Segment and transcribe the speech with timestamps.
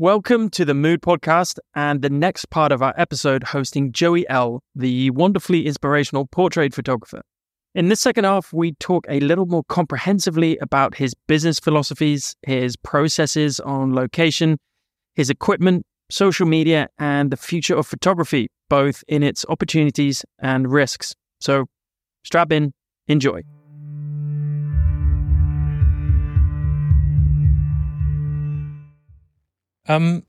[0.00, 4.62] Welcome to the Mood Podcast and the next part of our episode hosting Joey L.,
[4.76, 7.20] the wonderfully inspirational portrait photographer.
[7.74, 12.76] In this second half, we talk a little more comprehensively about his business philosophies, his
[12.76, 14.58] processes on location,
[15.16, 21.16] his equipment, social media, and the future of photography, both in its opportunities and risks.
[21.40, 21.66] So
[22.22, 22.72] strap in,
[23.08, 23.42] enjoy.
[29.88, 30.24] Um,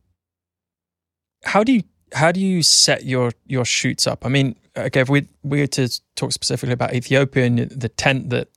[1.44, 4.26] how do you how do you set your your shoots up?
[4.26, 8.30] I mean, okay, if we we were to talk specifically about Ethiopia and the tent
[8.32, 8.48] that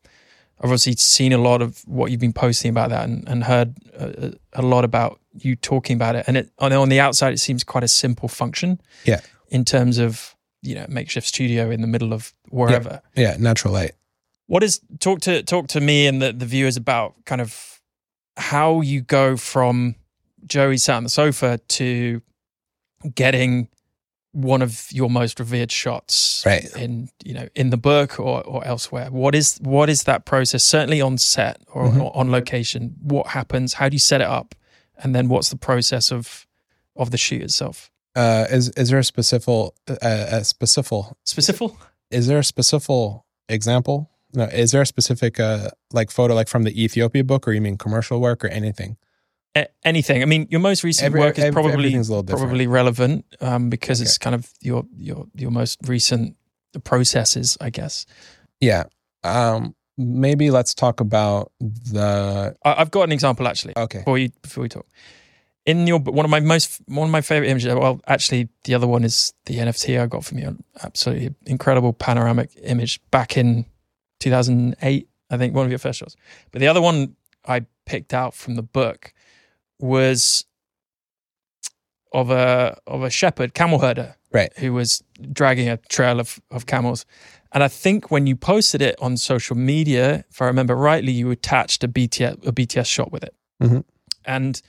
[0.59, 3.74] I've obviously seen a lot of what you've been posting about that and, and heard
[3.95, 6.24] a, a, lot about you talking about it.
[6.29, 8.80] And it on, on the outside, it seems quite a simple function.
[9.05, 9.21] Yeah.
[9.48, 13.02] In terms of you know makeshift studio in the middle of wherever.
[13.16, 13.93] Yeah, yeah natural light.
[14.46, 17.80] What is talk to talk to me and the the viewers about kind of
[18.37, 19.96] how you go from
[20.46, 22.23] Joey sat on the sofa to
[23.14, 23.69] getting
[24.32, 26.65] one of your most revered shots right.
[26.76, 29.10] in you know in the book or, or elsewhere.
[29.10, 30.65] What is what is that process?
[30.65, 32.01] Certainly on set or, mm-hmm.
[32.01, 33.74] or, on location what happens?
[33.74, 34.54] How do you set it up?
[34.96, 36.46] And then what's the process of
[36.96, 37.90] of the shoot itself?
[38.16, 41.04] Uh is is there a specific uh, a specific?
[41.24, 41.70] Specific?
[42.10, 44.10] Is there a specific example?
[44.35, 47.60] No is there a specific uh like photo like from the ethiopia book or you
[47.60, 48.96] mean commercial work or anything
[49.84, 50.22] anything.
[50.22, 51.95] I mean, your most recent Every, work is probably
[52.26, 54.06] probably relevant um, because okay.
[54.06, 56.36] it's kind of your your your most recent
[56.84, 58.06] processes, I guess.
[58.60, 58.84] Yeah.
[59.24, 62.56] Um, maybe let's talk about the.
[62.64, 63.74] I, have got an example actually.
[63.76, 63.98] Okay.
[63.98, 64.86] Before you before we talk,
[65.66, 67.75] in your one of my most one of my favorite images.
[67.75, 70.58] Well, actually, the other one is the NFT I got from you.
[70.82, 73.66] Absolutely incredible panoramic image back in
[74.20, 75.08] 2008.
[75.30, 76.16] I think one of your first shots.
[76.50, 77.16] But the other one
[77.47, 79.12] I picked out from the book
[79.78, 80.44] was
[82.12, 86.66] of a of a shepherd, camel herder, right, who was dragging a trail of, of
[86.66, 87.04] camels.
[87.53, 91.30] And I think when you posted it on social media, if I remember rightly, you
[91.30, 93.34] attached a BTS a BTS shot with it.
[93.62, 93.80] Mm-hmm.
[94.24, 94.62] And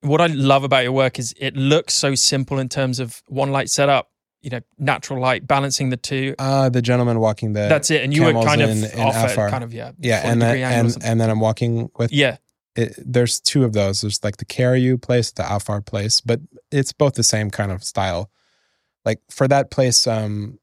[0.00, 3.50] what I love about your work is it looks so simple in terms of one
[3.52, 4.10] light setup,
[4.42, 6.34] you know, natural light, balancing the two.
[6.38, 9.50] Uh, the gentleman walking the that's it, and you were kind of in, off at
[9.50, 12.36] kind of yeah, yeah, and then and, and then I'm walking with yeah,
[12.76, 14.00] it, there's two of those.
[14.00, 16.40] There's like the Karayu place, the Afar place, but
[16.70, 18.30] it's both the same kind of style.
[19.04, 20.58] Like for that place, um,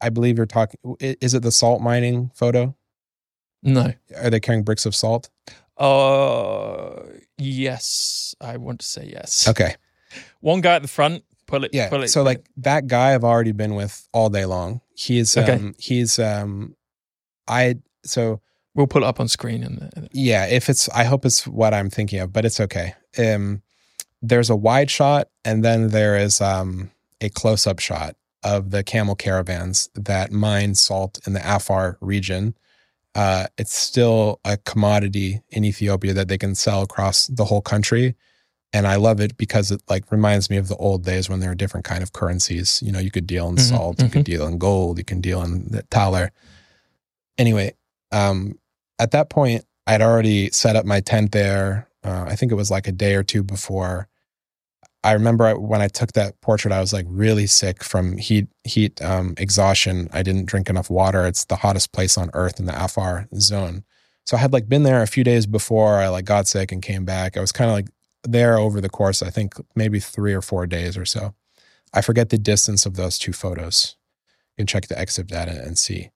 [0.00, 0.78] I believe you're talking.
[1.00, 2.74] Is it the salt mining photo?
[3.62, 3.92] No.
[4.16, 5.30] Are they carrying bricks of salt?
[5.78, 7.02] Uh,
[7.38, 8.34] yes.
[8.40, 9.48] I want to say yes.
[9.48, 9.76] Okay.
[10.40, 11.24] One guy at the front.
[11.46, 11.70] Pull it.
[11.72, 11.88] Yeah.
[11.88, 12.08] Pull it.
[12.08, 14.80] So like that guy, I've already been with all day long.
[14.94, 15.52] He's okay.
[15.52, 16.76] um he's um
[17.48, 18.40] I so
[18.74, 19.62] We'll pull it up on screen.
[19.62, 22.94] And yeah, if it's, I hope it's what I'm thinking of, but it's okay.
[23.18, 23.62] Um,
[24.20, 26.90] there's a wide shot, and then there is um,
[27.20, 32.54] a close up shot of the camel caravans that mine salt in the Afar region.
[33.14, 38.16] Uh, it's still a commodity in Ethiopia that they can sell across the whole country.
[38.72, 41.50] And I love it because it like reminds me of the old days when there
[41.50, 42.82] were different kind of currencies.
[42.84, 44.06] You know, you could deal in mm-hmm, salt, mm-hmm.
[44.06, 46.32] you could deal in gold, you can deal in the thaler.
[47.38, 47.74] Anyway,
[48.10, 48.58] um,
[48.98, 51.88] at that point, I'd already set up my tent there.
[52.02, 54.08] Uh, I think it was like a day or two before.
[55.02, 59.02] I remember when I took that portrait, I was like really sick from heat, heat
[59.02, 60.08] um, exhaustion.
[60.12, 61.26] I didn't drink enough water.
[61.26, 63.84] It's the hottest place on earth in the Afar zone.
[64.24, 66.82] So I had like been there a few days before I like got sick and
[66.82, 67.36] came back.
[67.36, 67.88] I was kind of like
[68.22, 71.34] there over the course, I think maybe three or four days or so.
[71.92, 73.96] I forget the distance of those two photos.
[74.56, 76.10] You can check the EXIF data and see.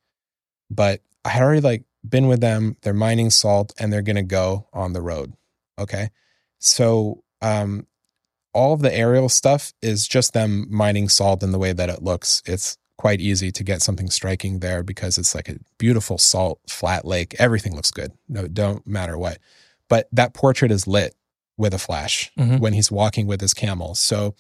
[0.71, 4.23] But I had already like been with them, they're mining salt and they're going to
[4.23, 5.35] go on the road.
[5.79, 6.11] Okay.
[6.59, 7.87] So, um,
[8.53, 12.03] all of the aerial stuff is just them mining salt in the way that it
[12.03, 12.43] looks.
[12.47, 17.05] It's quite easy to get something striking there because it's like a beautiful salt flat
[17.05, 17.37] lake.
[17.39, 18.13] Everything looks good.
[18.29, 19.39] No, don't matter what.
[19.89, 21.15] But that portrait is lit
[21.57, 22.59] with a flash mm-hmm.
[22.59, 23.95] when he's walking with his camel.
[23.95, 24.35] So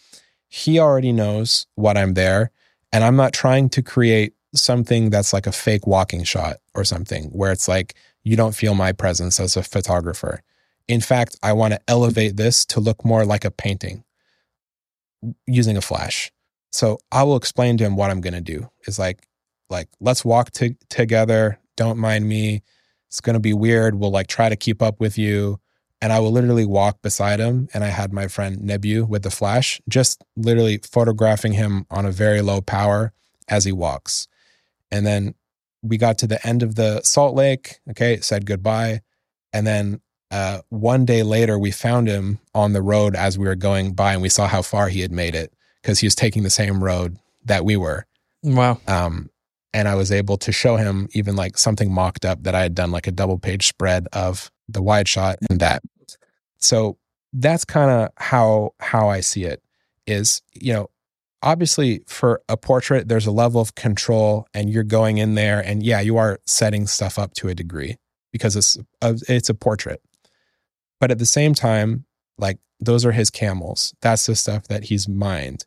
[0.48, 2.50] he already knows what I'm there.
[2.92, 7.24] And I'm not trying to create something that's like a fake walking shot or something
[7.26, 10.42] where it's like you don't feel my presence as a photographer.
[10.86, 14.04] In fact, I want to elevate this to look more like a painting
[15.46, 16.32] using a flash.
[16.72, 18.70] So I will explain to him what I'm going to do.
[18.86, 19.26] Is like
[19.70, 22.62] like let's walk to, together, don't mind me.
[23.08, 23.94] It's going to be weird.
[23.94, 25.60] We'll like try to keep up with you
[26.00, 27.68] and I will literally walk beside him.
[27.74, 32.12] And I had my friend Nebu with the flash, just literally photographing him on a
[32.12, 33.12] very low power
[33.48, 34.28] as he walks.
[34.90, 35.34] And then
[35.82, 37.78] we got to the end of the salt lake.
[37.90, 39.00] Okay, said goodbye.
[39.52, 40.00] And then
[40.30, 44.12] uh, one day later, we found him on the road as we were going by,
[44.12, 45.52] and we saw how far he had made it
[45.82, 48.06] because he was taking the same road that we were.
[48.42, 48.80] Wow.
[48.86, 49.30] Um,
[49.72, 52.74] and I was able to show him even like something mocked up that I had
[52.74, 55.82] done, like a double page spread of the wide shot and that.
[56.58, 56.98] So
[57.32, 59.62] that's kind of how how I see it.
[60.06, 60.90] Is you know
[61.42, 65.82] obviously for a portrait there's a level of control and you're going in there and
[65.82, 67.96] yeah you are setting stuff up to a degree
[68.32, 70.02] because it's a, it's a portrait.
[71.00, 72.04] But at the same time
[72.38, 73.94] like those are his camels.
[74.00, 75.64] That's the stuff that he's mined.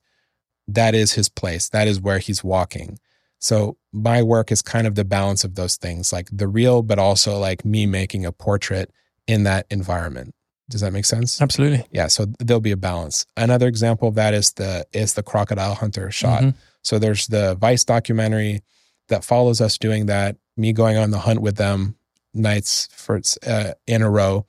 [0.68, 1.70] That is his place.
[1.70, 3.00] That is where he's walking.
[3.40, 7.00] So my work is kind of the balance of those things like the real but
[7.00, 8.92] also like me making a portrait
[9.28, 10.34] in that environment
[10.72, 11.42] does that make sense?
[11.42, 11.86] Absolutely.
[11.92, 12.08] Yeah.
[12.08, 13.26] So there'll be a balance.
[13.38, 16.42] Another example of that is the is the crocodile hunter shot.
[16.42, 16.58] Mm-hmm.
[16.82, 18.62] So there's the Vice documentary
[19.10, 20.38] that follows us doing that.
[20.58, 21.96] Me going on the hunt with them
[22.34, 24.46] nights for uh, in a row.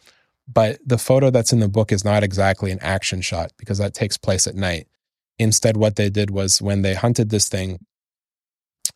[0.53, 3.95] But the photo that's in the book is not exactly an action shot because that
[3.95, 4.87] takes place at night.
[5.39, 7.85] Instead, what they did was when they hunted this thing,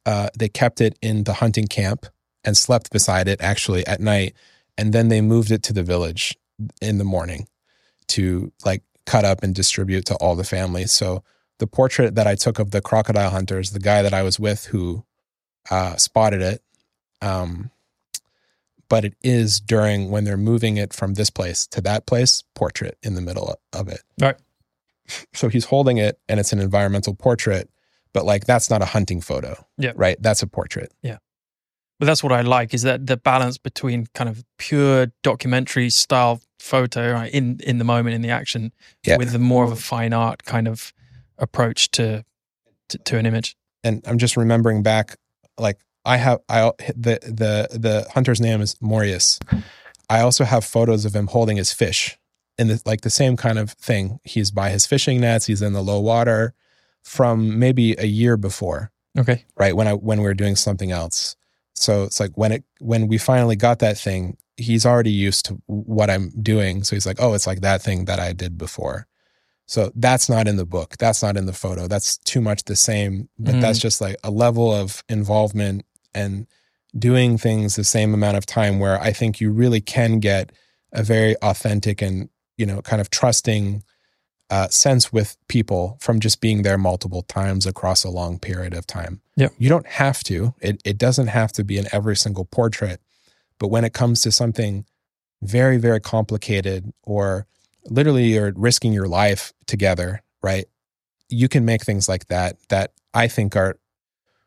[0.04, 2.06] uh, they kept it in the hunting camp
[2.44, 4.34] and slept beside it actually at night.
[4.78, 6.36] And then they moved it to the village
[6.80, 7.46] in the morning
[8.08, 10.92] to like cut up and distribute to all the families.
[10.92, 11.22] So
[11.58, 14.66] the portrait that I took of the crocodile hunters, the guy that I was with
[14.66, 15.04] who
[15.70, 16.62] uh, spotted it,
[17.22, 17.70] um,
[18.88, 22.98] but it is during when they're moving it from this place to that place, portrait
[23.02, 24.02] in the middle of it.
[24.20, 24.36] Right.
[25.32, 27.70] So he's holding it and it's an environmental portrait,
[28.12, 29.56] but like that's not a hunting photo.
[29.78, 29.92] Yeah.
[29.94, 30.20] Right.
[30.20, 30.92] That's a portrait.
[31.02, 31.18] Yeah.
[31.98, 36.40] But that's what I like is that the balance between kind of pure documentary style
[36.58, 38.72] photo right, in in the moment in the action
[39.04, 39.16] yeah.
[39.16, 40.92] with the more of a fine art kind of
[41.38, 42.24] approach to,
[42.88, 43.56] to to an image.
[43.82, 45.16] And I'm just remembering back,
[45.58, 49.38] like I have I the the the hunter's name is Morius.
[50.08, 52.18] I also have photos of him holding his fish
[52.58, 54.20] in the like the same kind of thing.
[54.24, 55.46] He's by his fishing nets.
[55.46, 56.54] He's in the low water
[57.02, 58.90] from maybe a year before.
[59.18, 59.44] Okay.
[59.56, 61.36] Right when I when we were doing something else.
[61.76, 65.60] So it's like when it when we finally got that thing, he's already used to
[65.66, 66.82] what I'm doing.
[66.82, 69.06] So he's like, oh, it's like that thing that I did before.
[69.66, 70.96] So that's not in the book.
[70.98, 71.88] That's not in the photo.
[71.88, 73.28] That's too much the same.
[73.38, 73.60] But mm-hmm.
[73.60, 75.84] that's just like a level of involvement
[76.14, 76.46] and
[76.96, 80.52] doing things the same amount of time where I think you really can get
[80.92, 83.82] a very authentic and, you know, kind of trusting
[84.50, 88.86] uh, sense with people from just being there multiple times across a long period of
[88.86, 89.20] time.
[89.36, 89.48] Yeah.
[89.58, 90.54] You don't have to.
[90.60, 93.00] It, it doesn't have to be in every single portrait
[93.58, 94.84] but when it comes to something
[95.42, 97.46] very, very complicated or
[97.84, 100.66] literally you're risking your life together, right?
[101.28, 103.78] You can make things like that that I think are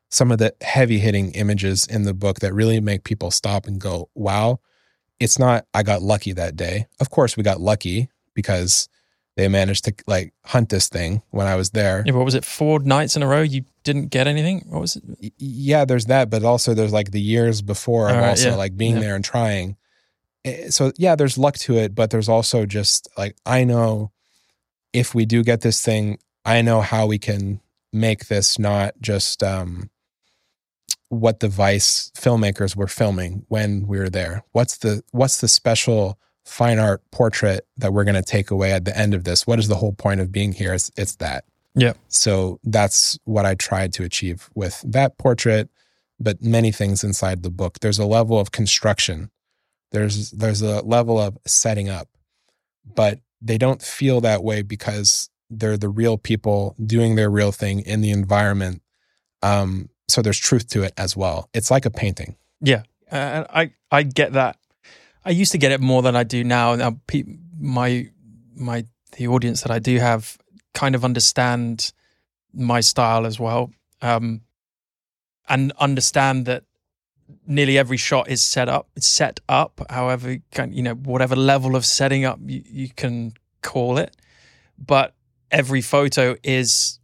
[0.10, 3.80] some of the heavy hitting images in the book that really make people stop and
[3.80, 4.60] go, wow,
[5.20, 6.88] it's not, I got lucky that day.
[7.00, 8.90] Of course, we got lucky because
[9.40, 12.04] they managed to like hunt this thing when I was there.
[12.06, 12.44] Yeah, what was it?
[12.44, 14.66] Four nights in a row you didn't get anything?
[14.68, 15.34] What was it?
[15.38, 18.56] Yeah, there's that, but also there's like the years before of right, also yeah.
[18.56, 19.02] like being yeah.
[19.02, 19.78] there and trying.
[20.44, 24.12] Eh, so yeah, there's luck to it, but there's also just like I know
[24.92, 27.62] if we do get this thing, I know how we can
[27.94, 29.90] make this not just um
[31.08, 34.44] what the Vice filmmakers were filming when we were there.
[34.52, 36.20] What's the what's the special
[36.50, 39.46] fine art portrait that we're going to take away at the end of this.
[39.46, 40.74] What is the whole point of being here?
[40.74, 41.46] It's, it's that.
[41.76, 41.94] Yeah.
[42.08, 45.70] So that's what I tried to achieve with that portrait,
[46.20, 47.80] but many things inside the book.
[47.80, 49.30] There's a level of construction.
[49.92, 52.10] There's there's a level of setting up,
[52.86, 57.80] but they don't feel that way because they're the real people doing their real thing
[57.82, 58.82] in the environment.
[59.42, 61.50] Um, so there's truth to it as well.
[61.54, 62.36] It's like a painting.
[62.62, 64.58] Yeah, uh, I I get that
[65.26, 66.76] I used to get it more than I do now.
[66.76, 67.24] Now, pe-
[67.60, 68.10] my
[68.56, 68.86] my
[69.18, 70.38] the audience that I do have
[70.74, 71.92] kind of understand
[72.54, 73.72] my style as well,
[74.02, 74.42] um,
[75.48, 76.64] and understand that
[77.46, 78.88] nearly every shot is set up.
[78.98, 80.38] Set up, however,
[80.70, 84.16] you know, whatever level of setting up you, you can call it,
[84.78, 85.14] but
[85.52, 87.00] every photo is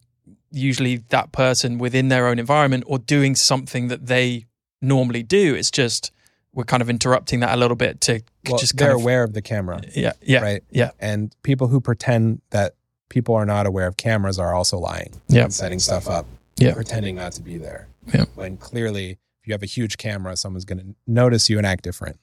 [0.52, 4.46] usually that person within their own environment or doing something that they
[4.82, 5.54] normally do.
[5.54, 6.12] It's just
[6.56, 9.34] we're kind of interrupting that a little bit to well, just they're of, aware of
[9.34, 9.82] the camera.
[9.94, 10.64] Yeah, yeah, right.
[10.72, 12.76] Yeah, and people who pretend that
[13.10, 15.22] people are not aware of cameras are also lying.
[15.28, 16.26] Yeah, setting stuff up.
[16.58, 17.90] Yeah, pretending not to be there.
[18.14, 21.68] Yeah, when clearly, if you have a huge camera, someone's going to notice you and
[21.68, 22.18] act different.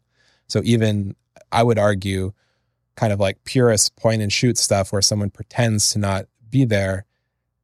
[0.48, 1.14] So even
[1.52, 2.32] I would argue,
[2.96, 7.04] kind of like purist point and shoot stuff where someone pretends to not be there.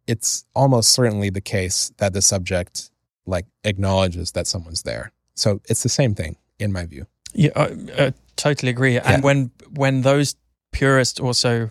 [0.07, 2.91] It's almost certainly the case that the subject
[3.27, 5.13] like acknowledges that someone's there.
[5.35, 7.07] So it's the same thing in my view.
[7.35, 8.99] Yeah, uh, uh, totally agree.
[8.99, 10.37] And when when those
[10.73, 11.71] purists also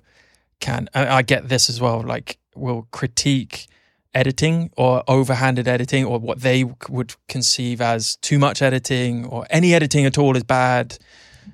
[0.59, 2.01] can, I, I get this as well.
[2.01, 3.67] Like, will critique
[4.13, 9.73] editing or overhanded editing or what they would conceive as too much editing or any
[9.73, 10.97] editing at all is bad.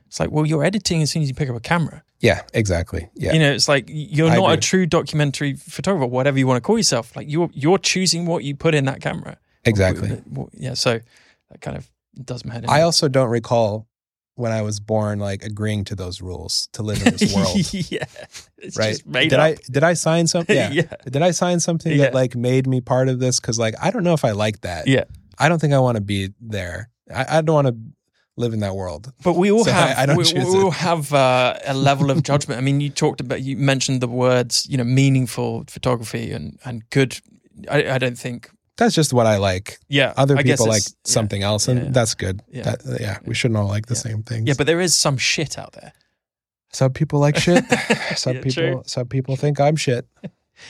[0.07, 2.03] It's like, well, you're editing as soon as you pick up a camera.
[2.19, 3.09] Yeah, exactly.
[3.15, 3.33] Yeah.
[3.33, 6.61] You know, it's like you're I not a true documentary photographer, whatever you want to
[6.61, 7.15] call yourself.
[7.17, 9.37] Like you're you're choosing what you put in that camera.
[9.65, 10.21] exactly.
[10.53, 11.01] Yeah, so
[11.49, 11.89] that kind of
[12.23, 12.69] does my head in.
[12.69, 13.87] I also don't recall
[14.35, 17.55] when I was born like agreeing to those rules to live in this world.
[17.91, 18.05] yeah,
[18.57, 18.89] it's right?
[18.93, 19.45] just made did up.
[19.45, 20.55] I did I sign something?
[20.57, 20.71] Yeah.
[20.71, 22.05] yeah, Did I sign something Yeah.
[22.05, 23.39] that like made me part of this?
[23.39, 24.87] Because like I don't know if I like that.
[24.87, 25.03] Yeah.
[25.39, 26.89] I don't think I want to be there.
[27.13, 27.75] I, I don't want to
[28.35, 29.11] live in that world.
[29.23, 30.73] But we all So have I- I don't we, we all it.
[30.73, 32.57] have uh, a level of judgment.
[32.57, 36.87] I mean, you talked about you mentioned the words, you know, meaningful photography and and
[36.89, 37.19] good.
[37.69, 38.49] I, I don't think.
[38.77, 39.77] That's just what I like.
[39.87, 41.11] Yeah, Other I people like it's- yeah.
[41.11, 41.89] something else, and Yeah.
[41.91, 42.41] that's good.
[42.51, 42.63] Yeah.
[42.63, 43.99] That- yeah, we shouldn't all like the Yeah.
[44.01, 44.47] same things.
[44.47, 45.93] Yeah, but there is some shit out there.
[46.71, 47.63] some people like shit.
[48.15, 48.83] some Yeah, people, true.
[48.85, 50.07] some people think I'm shit.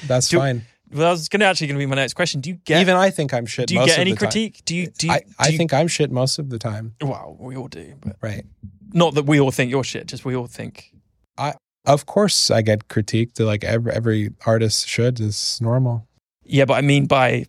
[0.08, 0.66] That's Do- fine.
[0.92, 2.40] Well, that was going to actually going to be my next question.
[2.40, 3.68] Do you get Even I think I'm shit.
[3.68, 4.30] do you most get any the time.
[4.30, 4.62] critique?
[4.66, 6.94] Do you do you, I, do I you- think I'm shit most of the time.
[7.02, 8.46] Well, we all do, but Right.
[8.94, 10.06] not that we all think you're shit.
[10.08, 10.92] Just we all think.
[11.38, 11.54] I
[11.86, 13.40] of course, I get critiqued.
[13.40, 15.20] Like every every artist should.
[15.20, 16.06] It's normal.
[16.44, 17.46] Yeah, but I mean by,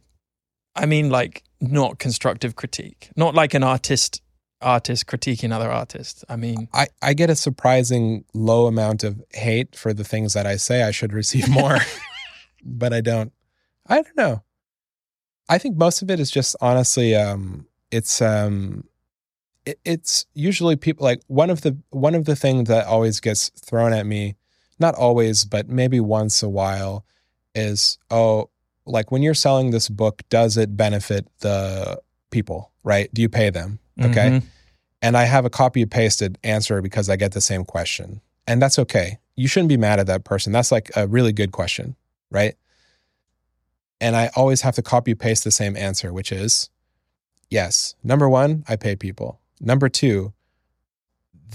[0.76, 4.20] I mean like not constructive critique, not like an artist
[4.60, 6.24] artist critiquing other artists.
[6.28, 10.46] I mean, I, I get a surprising low amount of hate for the things that
[10.46, 11.78] I say I should receive more,
[12.64, 13.32] but I don't.
[13.86, 14.42] I don't know.
[15.48, 18.84] I think most of it is just honestly, um, it's um,
[19.66, 23.50] it, it's usually people like one of the one of the things that always gets
[23.50, 24.36] thrown at me,
[24.78, 27.04] not always, but maybe once a while,
[27.54, 28.48] is oh,
[28.86, 32.00] like when you're selling this book, does it benefit the
[32.30, 32.70] people?
[32.82, 33.12] Right?
[33.14, 33.78] Do you pay them?
[34.00, 34.42] Okay mhm.
[35.02, 38.20] and I have a copy pasted answer because I get the same question.
[38.46, 39.18] And that's okay.
[39.36, 40.52] You shouldn't be mad at that person.
[40.52, 41.96] That's like a really good question,
[42.30, 42.56] right?
[44.00, 46.70] And I always have to copy paste the same answer, which is
[47.50, 47.94] yes.
[48.02, 49.40] Number one, I pay people.
[49.60, 50.32] Number two,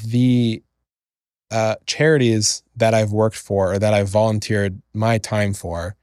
[0.03, 0.63] the
[1.51, 5.95] uh, charities that I've worked for or that I've volunteered my time for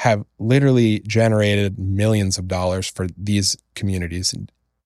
[0.00, 4.34] have literally generated millions of dollars for these communities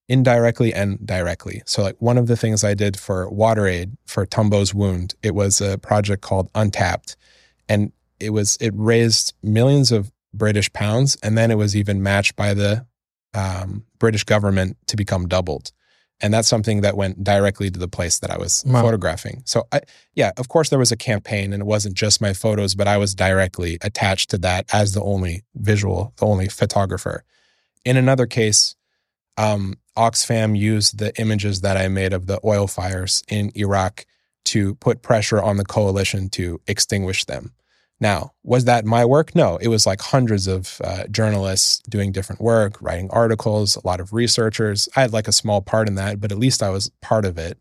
[0.08, 1.62] indirectly and directly.
[1.66, 5.78] So like one of the things I did for WaterAid for Tombohuaun, it was a
[5.78, 7.16] project called Untapped
[7.68, 12.34] and it was it raised millions of British pounds and then it was even matched
[12.34, 12.84] by the
[13.34, 15.70] um, British government to become doubled.
[16.20, 18.82] And that's something that went directly to the place that I was Wow.
[18.82, 19.42] photographing.
[19.44, 19.80] So I
[20.14, 22.96] yeah, of course there was a campaign and it wasn't just my photos, but I
[22.98, 27.24] was directly attached to that as the only visual, the only photographer.
[27.84, 28.76] In another case,
[29.36, 34.06] um, Oxfam used the images that I made of the oil fires in Iraq
[34.46, 37.52] to put pressure on the coalition to extinguish them.
[38.00, 39.34] Now, was that my work?
[39.34, 44.00] No, it was like hundreds of uh, journalists doing different work, writing articles, a lot
[44.00, 44.88] of researchers.
[44.96, 47.38] I had like a small part in that, but at least I was part of
[47.38, 47.58] it.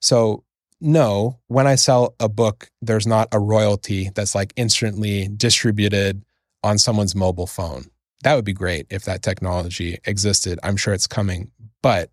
[0.00, 0.44] So,
[0.80, 6.24] no, when I sell a book, there's not a royalty that's like instantly distributed
[6.62, 7.86] on someone's mobile phone.
[8.22, 10.58] That would be great if that technology existed.
[10.62, 11.50] I'm sure it's coming.
[11.82, 12.10] But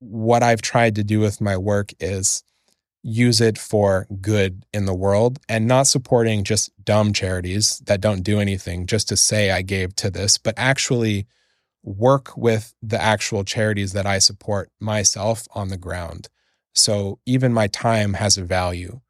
[0.00, 2.42] what I've tried to do with my work is
[3.02, 8.22] use it for good in the world and not supporting just dumb charities that don't
[8.22, 11.26] do anything just to say I gave to this, but actually
[11.82, 16.28] work with the actual charities that I support myself on the ground.
[16.74, 19.00] So even my time has a value.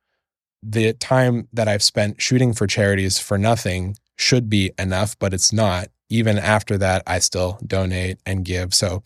[0.62, 5.52] The time that I've spent shooting for charities for nothing should be enough, but it's
[5.52, 5.88] not.
[6.10, 8.74] Even after that, I still donate and give.
[8.74, 9.02] So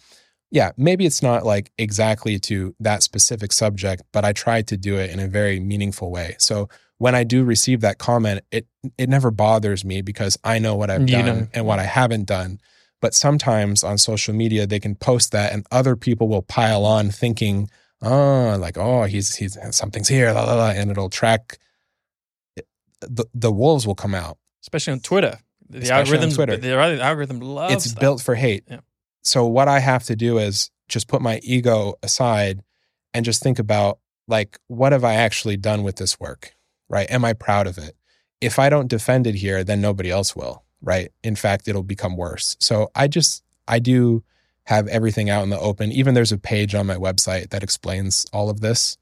[0.53, 4.97] yeah, maybe it's not like exactly to that specific subject, but I try to do
[4.99, 6.37] it in a very meaningful way.
[6.39, 6.69] So
[6.99, 8.67] when I do receive that comment, it
[8.99, 11.49] it never bothers me because I know what I've You done know.
[11.55, 12.61] and what I haven't done.
[13.01, 17.11] But sometimes on social media they can post that and other people will pile on
[17.11, 17.69] thinking,
[18.03, 21.59] oh, like, oh, he's he's something's here, la, la, la, and it'll track
[22.59, 22.63] eh,
[23.01, 24.37] the the wolves will come out.
[24.63, 25.39] especially on Twitter.
[25.71, 26.57] The algorithm, Twitter.
[26.59, 28.01] the algorithm loves it's that.
[28.01, 28.65] built for hate.
[28.69, 28.81] Yeah.
[29.23, 32.63] So what I have to do is just put my ego aside
[33.15, 33.99] and just think about
[34.29, 36.55] like what have I actually done with this work?
[36.89, 37.11] Right?
[37.11, 37.97] Am I proud of it?
[38.41, 41.11] If I don't defend it here, then nobody else will, right?
[41.23, 42.57] In fact, it'll become worse.
[42.61, 44.25] So I just I do
[44.65, 45.93] have everything out in the open.
[45.93, 48.97] Even there's a page on my website that explains all of this.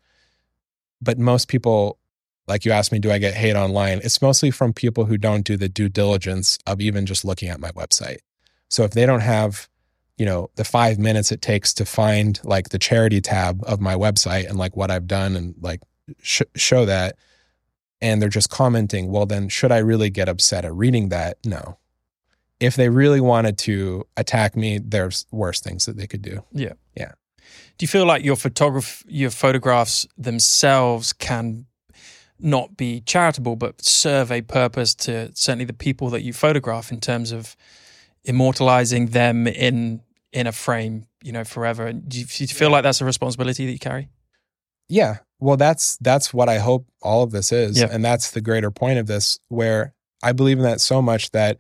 [1.03, 1.99] But most people
[2.51, 4.01] like you asked me, do I get hate online?
[4.03, 7.61] It's mostly from people who don't do the due diligence of even just looking at
[7.61, 8.19] my website.
[8.69, 9.69] So if they don't have,
[10.21, 13.95] you know, the five minutes it takes to find like the charity tab of my
[13.95, 15.81] website and like what I've done and like
[16.21, 17.17] sh- show that.
[18.03, 21.39] And they're just commenting, well, then should I really get upset at reading that?
[21.47, 21.79] No.
[22.61, 26.45] If they really wanted to attack me, there's worse things that they could do.
[26.53, 26.75] Yeah.
[26.95, 27.13] Yeah.
[27.79, 31.65] Do you feel like your photograph your photographs themselves can
[32.39, 37.01] not be charitable but serve a purpose to certainly the people that you photograph in
[37.01, 37.57] terms of
[38.25, 41.93] immortalizing them in in a frame, you know, forever?
[41.93, 44.09] Do you, do you feel like that's a responsibility that you carry?
[44.89, 45.19] Yeah.
[45.39, 47.89] Well, that's that's what I hope all of this is, Yeah.
[47.91, 49.39] and that's the greater point of this.
[49.49, 51.59] Where I believe in that so much that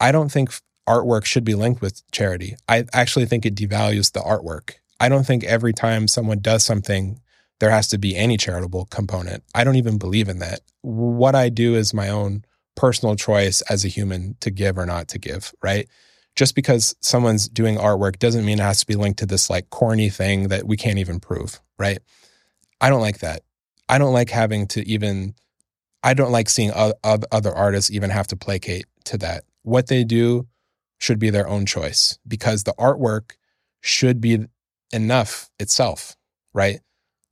[0.00, 0.50] I don't think
[0.88, 2.56] artwork should be linked with charity.
[2.68, 4.72] I actually think it devalues the artwork.
[5.00, 7.20] I don't think every time someone does something,
[7.60, 9.44] there has to be any charitable component.
[9.54, 10.60] I don't even believe in that.
[10.82, 15.08] What I do is my own personal choice as a human to give or not
[15.08, 15.54] to give.
[15.62, 15.88] Right.
[16.34, 19.70] Just because someone's doing artwork doesn't mean it has to be linked to this like
[19.70, 21.60] corny thing that we can't even prove.
[21.78, 21.98] Right.
[22.80, 23.42] I don't like that.
[23.88, 25.34] I don't like having to even,
[26.02, 29.44] I don't like seeing other artists even have to placate to that.
[29.62, 30.46] What they do
[30.98, 33.32] should be their own choice because the artwork
[33.80, 34.46] should be
[34.92, 36.16] enough itself,
[36.54, 36.80] right?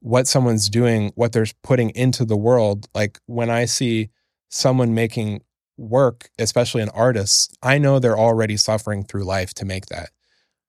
[0.00, 4.10] What someone's doing, what they're putting into the world, like when I see
[4.48, 5.42] someone making
[5.80, 10.10] work, especially an artist, I know they're already suffering through life to make that,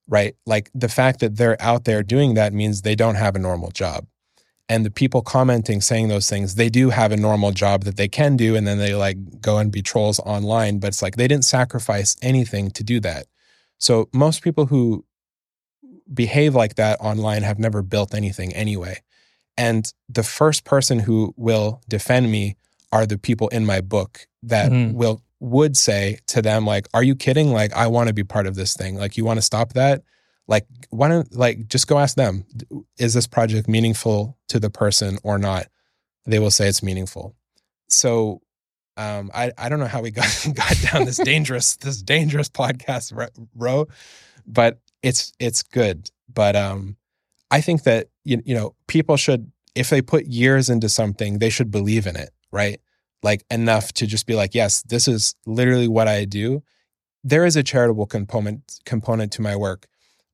[0.07, 0.35] right?
[0.45, 3.71] Like the fact that they're out there doing that means they don't have a normal
[3.71, 4.07] job.
[4.69, 8.07] And the people commenting, saying those things, they do have a normal job that they
[8.07, 8.55] can do.
[8.55, 10.79] And then they like go and be trolls online.
[10.79, 13.25] But it's like they didn't sacrifice anything to do that.
[13.79, 15.03] So most people who
[16.13, 19.01] behave like that online have never built anything anyway.
[19.57, 22.55] And the first person who will defend me
[22.91, 24.93] are the people in my book that Mhm.
[24.93, 27.51] will would say to them like are you kidding?
[27.51, 28.95] Like i want to be part of this thing.
[28.95, 30.03] Like you want to stop that?
[30.47, 32.45] Like why don't like just go ask them
[32.97, 35.67] is this project meaningful to the person or not?
[36.25, 37.35] They will say it's meaningful.
[37.89, 38.41] So
[38.97, 43.13] um i i don't know how we got got down this dangerous this dangerous podcast
[43.55, 43.87] row
[44.45, 46.09] but it's it's good.
[46.31, 46.97] But um
[47.49, 51.49] i think that you, you know people should if they put years into something they
[51.49, 52.79] should believe in it right?
[53.23, 56.63] Like enough to just be like yes this is literally what i do.
[57.23, 59.87] There is a charitable component component to my work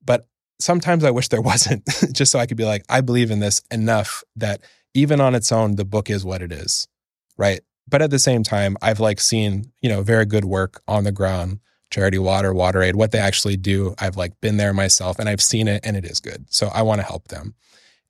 [0.04, 0.26] but
[0.58, 3.62] sometimes i wish there wasn't just so i could be like i believe in this
[3.70, 4.62] enough that
[4.94, 6.88] even on its own the book is what it is
[7.36, 7.60] right?
[7.86, 11.12] But at the same time i've like seen you know very good work on the
[11.12, 13.94] ground charity water water aid what they actually do.
[13.98, 16.46] I've like been there myself and i've seen it and it is good.
[16.50, 17.54] So i want to help them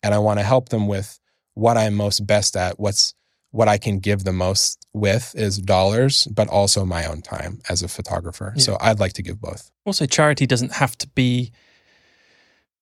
[0.03, 1.21] and i want to help them with
[1.55, 3.15] what i'm most best at what's
[3.51, 7.83] what i can give the most with is dollars but also my own time as
[7.83, 8.63] a photographer Yeah.
[8.63, 11.53] so i'd like to give both Also, charity doesn't have to be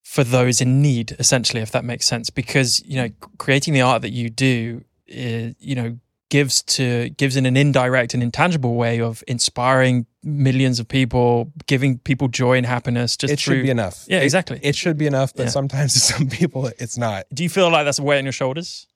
[0.03, 4.03] for those in need, essentially, if that makes sense, because you know, creating the art
[4.03, 5.99] that you do, is, you know,
[6.31, 11.99] gives to gives in an indirect and intangible way of inspiring millions of people, giving
[11.99, 13.17] people joy and happiness.
[13.17, 14.61] Just it through, should be enough Yeah, It- exactly.
[14.63, 15.49] it, should be enough but Yeah.
[15.51, 18.33] sometimes to some people it's not do you feel like that's a weight on your
[18.33, 18.87] shoulders?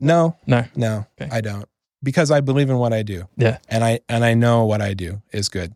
[0.00, 0.36] No.
[0.46, 0.64] No.
[0.76, 1.30] no Okay.
[1.32, 1.66] i don't.
[2.02, 3.28] Because i believe in what i do.
[3.36, 3.58] Yeah.
[3.68, 5.74] and i and i know what i do is good.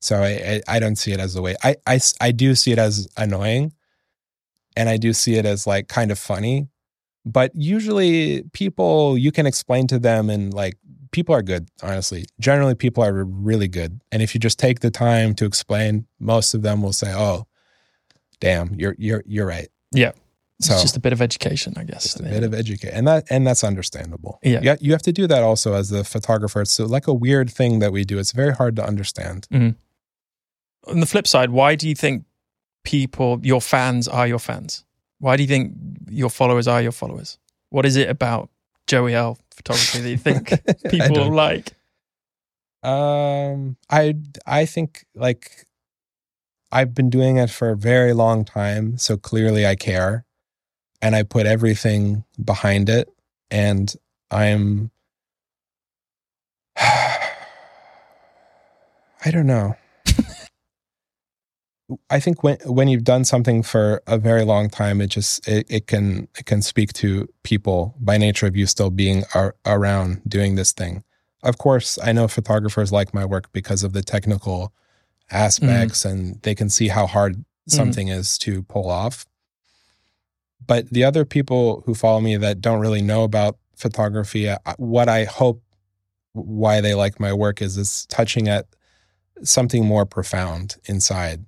[0.00, 2.72] So i i, I don't see it as a way I, I I do see
[2.72, 3.72] it as annoying.
[4.76, 6.68] And i do see it as like kind of funny.
[7.24, 10.76] But usually people you can explain to them and like
[11.10, 12.26] people are good honestly.
[12.40, 14.00] Generally people are really good.
[14.12, 17.46] And if you just take the time to explain most of them will say oh
[18.40, 19.68] damn you're you're you're right.
[19.92, 20.12] Yeah.
[20.60, 22.04] So it's just a bit of education, I guess.
[22.04, 24.60] just a bit of educate and that and that's understandable Yeah.
[24.62, 27.80] you, you have to do that also as a photographer it's like a weird thing
[27.80, 29.48] that we do it's very hard to understand
[30.86, 32.24] on the flip side, why do you think
[32.84, 34.84] people, your fans, are your fans?
[35.18, 35.72] Why do you think
[36.10, 37.38] your followers are your followers?
[37.70, 38.50] What is it about
[38.86, 40.52] Joey L photography that you think
[40.90, 41.72] people like?
[42.82, 44.14] um i
[44.46, 45.64] i think like
[46.70, 50.26] i've been doing it for a very long time so clearly i care
[51.04, 53.08] and i put everything behind it
[53.50, 53.94] and
[54.30, 54.90] i'm
[56.76, 57.30] i
[59.30, 59.76] don't know
[62.08, 65.66] I think when when you've done something for a very long time, it just it,
[65.68, 70.22] it can it can speak to people by nature of you still being ar- around
[70.26, 71.04] doing this thing.
[71.42, 74.72] Of course, I know photographers like my work because of the technical
[75.30, 75.36] mm-hmm.
[75.36, 77.76] aspects, and they can see how hard mm-hmm.
[77.76, 79.26] something is to pull off.
[80.66, 85.24] But the other people who follow me that don't really know about photography, what I
[85.24, 85.62] hope
[86.32, 88.66] why they like my work is it's touching at
[89.42, 91.44] something more profound inside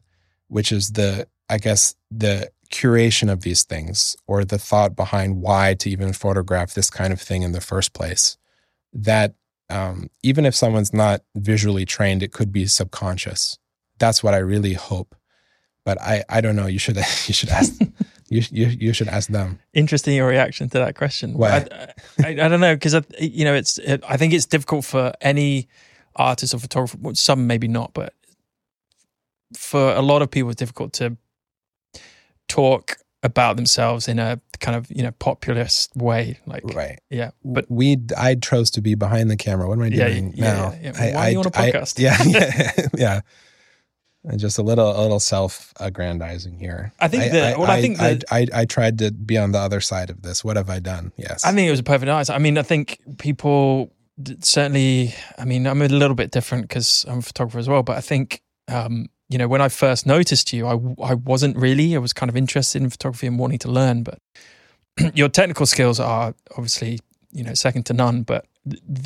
[0.49, 5.75] which is the I guess the curation of these things or the thought behind why
[5.75, 8.37] to even photograph this kind of thing in the first place.
[8.93, 9.35] That
[9.71, 13.59] um, even if someone's not visually trained, it could be subconscious.
[13.99, 15.15] That's what I really hope.
[15.85, 16.67] But I, I don't know.
[16.67, 17.81] You should you should ask
[18.29, 19.59] you, you you should ask them.
[19.73, 21.35] Interesting your reaction to that question.
[21.35, 21.67] Why?
[21.71, 21.93] I,
[22.25, 25.69] I, I don't know because you know it's it, I think it's difficult for any
[26.17, 26.99] artist or photographer.
[27.15, 28.13] Some maybe not, but
[29.55, 31.17] for a lot of people, it's difficult to
[32.49, 37.67] talk about themselves in a kind of you know populist way like right yeah but
[37.69, 40.93] we i chose to be behind the camera what am i doing yeah, now yeah,
[40.95, 41.15] yeah.
[41.15, 43.21] why I, are you on a podcast I, yeah yeah yeah
[44.37, 48.47] just a little a little self-aggrandizing here i think that well i, think that, I,
[48.53, 51.45] I tried to be on the other side of this what have i done yes
[51.45, 53.93] i think it was a perfect answer i mean i think people
[54.41, 57.97] certainly i mean i'm a little bit different because i'm a photographer as well but
[57.97, 61.97] i think um you know, when I first noticed you, I, I wasn't really.
[61.97, 64.21] I was kind of interested in photography and wanting to learn, but
[65.15, 67.01] your technical skills are obviously,
[67.33, 68.23] you know, second to none.
[68.23, 68.47] But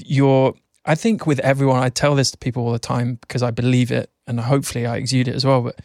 [0.04, 0.54] your,
[0.84, 3.90] I think with everyone, I tell this to people all the time because I believe
[3.90, 5.60] it and hopefully I exude it as well.
[5.60, 5.80] But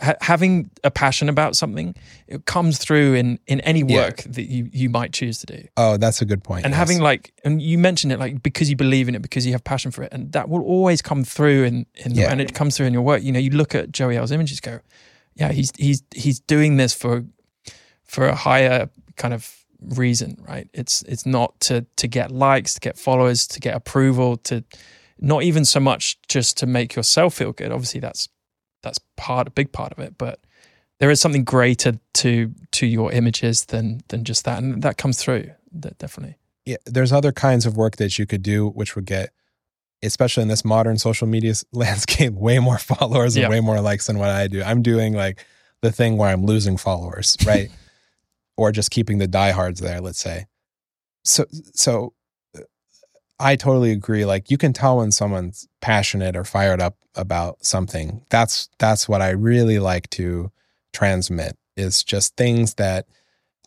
[0.00, 1.94] ha- having a passion about something
[2.26, 4.32] it comes through in in any work yeah.
[4.32, 6.64] that you you might choose to do oh that's a good point.
[6.64, 6.78] and yes.
[6.78, 9.64] having like and you mentioned it like because you believe in it because you have
[9.64, 12.30] passion for it and that will always come through in in yeah.
[12.30, 14.60] and it comes through in your work you know you look at joey l's images
[14.60, 14.80] go
[15.34, 17.24] yeah he's he's he's doing this for
[18.04, 22.80] for a higher kind of reason right it's it's not to to get likes to
[22.80, 24.64] get followers to get approval to
[25.18, 28.28] not even so much just to make yourself feel good obviously that's
[28.82, 30.40] that's part a big part of it but
[30.98, 35.18] there is something greater to to your images than than just that and that comes
[35.18, 36.36] through that definitely.
[36.64, 39.30] Yeah there's other kinds of work that you could do which would get
[40.02, 44.18] especially in this modern social media landscape way more followers and way more likes than
[44.18, 44.62] what i do.
[44.62, 45.44] I'm doing like
[45.82, 47.70] the thing where i'm losing followers right?
[48.58, 50.46] Or just keeping the diehards there let's say.
[51.24, 52.14] So so
[53.38, 54.24] I totally agree.
[54.24, 58.22] Like you can tell when someone's passionate or fired up about something.
[58.30, 60.50] That's that's what I really like to
[60.92, 63.06] transmit is just things that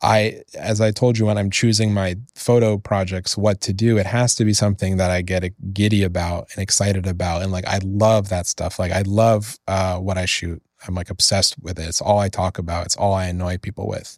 [0.02, 4.06] I as I told you when I'm choosing my photo projects what to do, it
[4.06, 7.80] has to be something that I get giddy about and excited about and like I
[7.84, 8.80] love that stuff.
[8.80, 10.62] Like I love uh, what I shoot.
[10.88, 11.88] I'm like obsessed with it.
[11.88, 12.86] It's all I talk about.
[12.86, 14.18] It's all I annoy people with.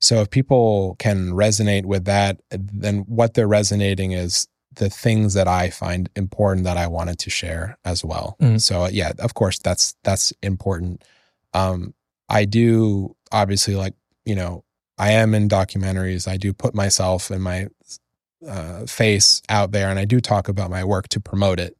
[0.00, 5.46] So if people can resonate with that, then what they're resonating is the things that
[5.46, 8.36] I find important that I wanted to share as well.
[8.40, 8.60] Mm.
[8.60, 11.04] So yeah, of course that's that's important.
[11.52, 11.94] Um,
[12.28, 14.64] I do obviously like you know
[14.96, 16.26] I am in documentaries.
[16.26, 17.68] I do put myself and my
[18.46, 21.76] uh, face out there, and I do talk about my work to promote it.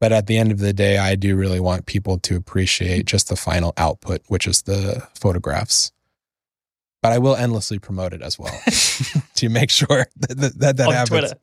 [0.00, 3.28] But at the end of the day, I do really want people to appreciate just
[3.28, 5.92] the final output, which is the photographs
[7.06, 8.52] but I will endlessly promote it as well
[9.36, 11.08] to make sure that that, that, that happens.
[11.08, 11.34] Twitter.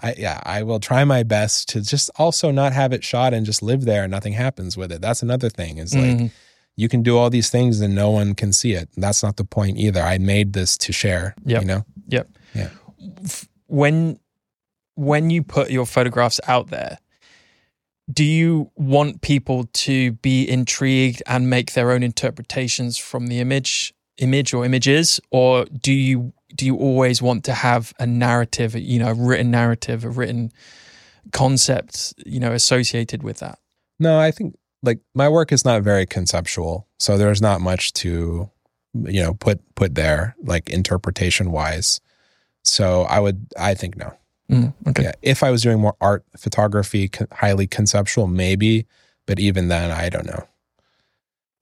[0.00, 3.44] I yeah, I will try my best to just also not have it shot and
[3.44, 5.00] just live there and nothing happens with it.
[5.00, 5.78] That's another thing.
[5.78, 6.26] Is like mm-hmm.
[6.76, 8.90] you can do all these things and no one can see it.
[8.96, 10.00] That's not the point either.
[10.00, 11.34] I made this to share.
[11.44, 11.62] Yeah.
[11.62, 11.84] You know?
[12.06, 12.28] Yep.
[12.54, 12.70] Yeah.
[13.66, 14.20] When
[14.94, 16.96] when you put your photographs out there,
[18.08, 23.94] do you want people to be intrigued and make their own interpretations from the image
[24.18, 28.98] image or images or do you do you always want to have a narrative you
[28.98, 30.52] know a written narrative a written
[31.32, 33.58] concept you know associated with that?
[33.98, 38.50] No i think like my work is not very conceptual so there's not much to
[38.94, 42.00] you know put put there like interpretation wise
[42.64, 44.12] so i would i think no.
[44.50, 45.02] Mm, okay.
[45.04, 48.86] Yeah if i was doing more art photography highly conceptual maybe
[49.26, 50.46] but even then i don't know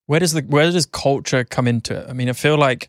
[0.07, 2.09] where does the where does culture come into it?
[2.09, 2.89] I mean, I feel like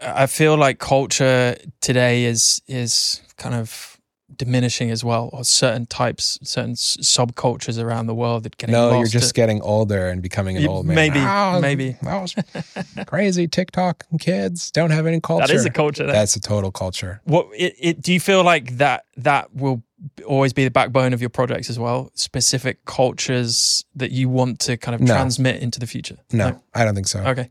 [0.00, 3.94] I feel like culture today is is kind of
[4.36, 8.72] diminishing as well, or certain types, certain subcultures around the world that getting.
[8.72, 10.96] No, you're just to, getting older and becoming an old man.
[10.96, 12.34] Maybe, oh, maybe that was
[13.06, 13.46] crazy.
[13.46, 15.46] TikTok kids don't have any culture.
[15.46, 16.06] That is a culture.
[16.06, 17.20] That's a total culture.
[17.24, 18.02] What it, it?
[18.02, 19.82] Do you feel like that that will
[20.26, 22.10] always be the backbone of your projects as well?
[22.14, 25.14] Specific cultures that you want to kind of no.
[25.14, 26.18] transmit into the future?
[26.32, 27.20] No, no, I don't think so.
[27.20, 27.50] Okay.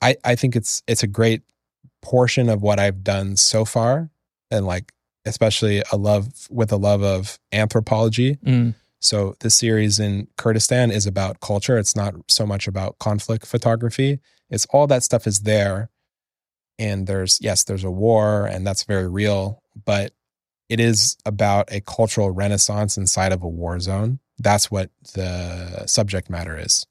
[0.00, 1.42] I, I think it's it's a great
[2.02, 4.10] portion of what I've done so far.
[4.50, 4.92] And like
[5.26, 8.36] especially a love with a love of anthropology.
[8.36, 8.74] Mm.
[9.00, 11.78] So the series in Kurdistan is about culture.
[11.78, 14.20] It's not so much about conflict photography.
[14.50, 15.90] It's all that stuff is there.
[16.78, 20.12] And there's yes, there's a war and that's very real, but
[20.68, 24.18] it is about a cultural renaissance inside of a war zone.
[24.38, 26.86] That's what the subject matter is.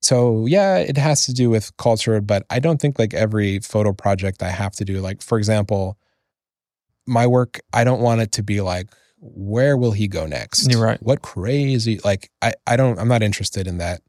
[0.00, 3.92] so yeah, it has to do with culture, but I don't think like every photo
[3.92, 5.00] project I have to do.
[5.00, 5.98] Like for example,
[7.06, 8.88] my work, I don't want it to be like,
[9.20, 10.70] where will he go next?
[10.70, 11.02] You're right.
[11.02, 14.00] What crazy like I, I don't I'm not interested in that.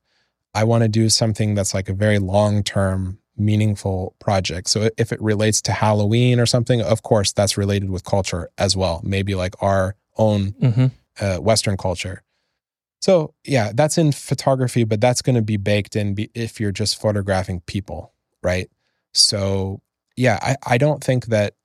[0.53, 4.69] I want to do something that's like a very long term, meaningful project.
[4.69, 8.77] So if it relates to Halloween or something, of course that's related with culture as
[8.77, 9.01] well.
[9.03, 10.85] Maybe like our own Mm-hmm.
[11.19, 12.23] uh, Western culture.
[13.01, 16.71] So yeah, that's in photography, but that's going to be baked in be, if you're
[16.71, 18.69] just photographing people, right?
[19.13, 19.81] So
[20.15, 21.55] yeah, I, I don't think that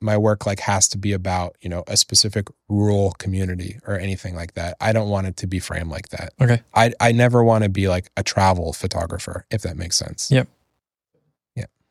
[0.00, 4.36] my work like has to be about you know a specific rural community or anything
[4.36, 4.76] like that.
[4.80, 6.32] I don't want it to be framed like that.
[6.40, 6.62] Okay.
[6.72, 10.30] I I never want to be like a travel photographer, if that makes sense.
[10.30, 10.46] Yep.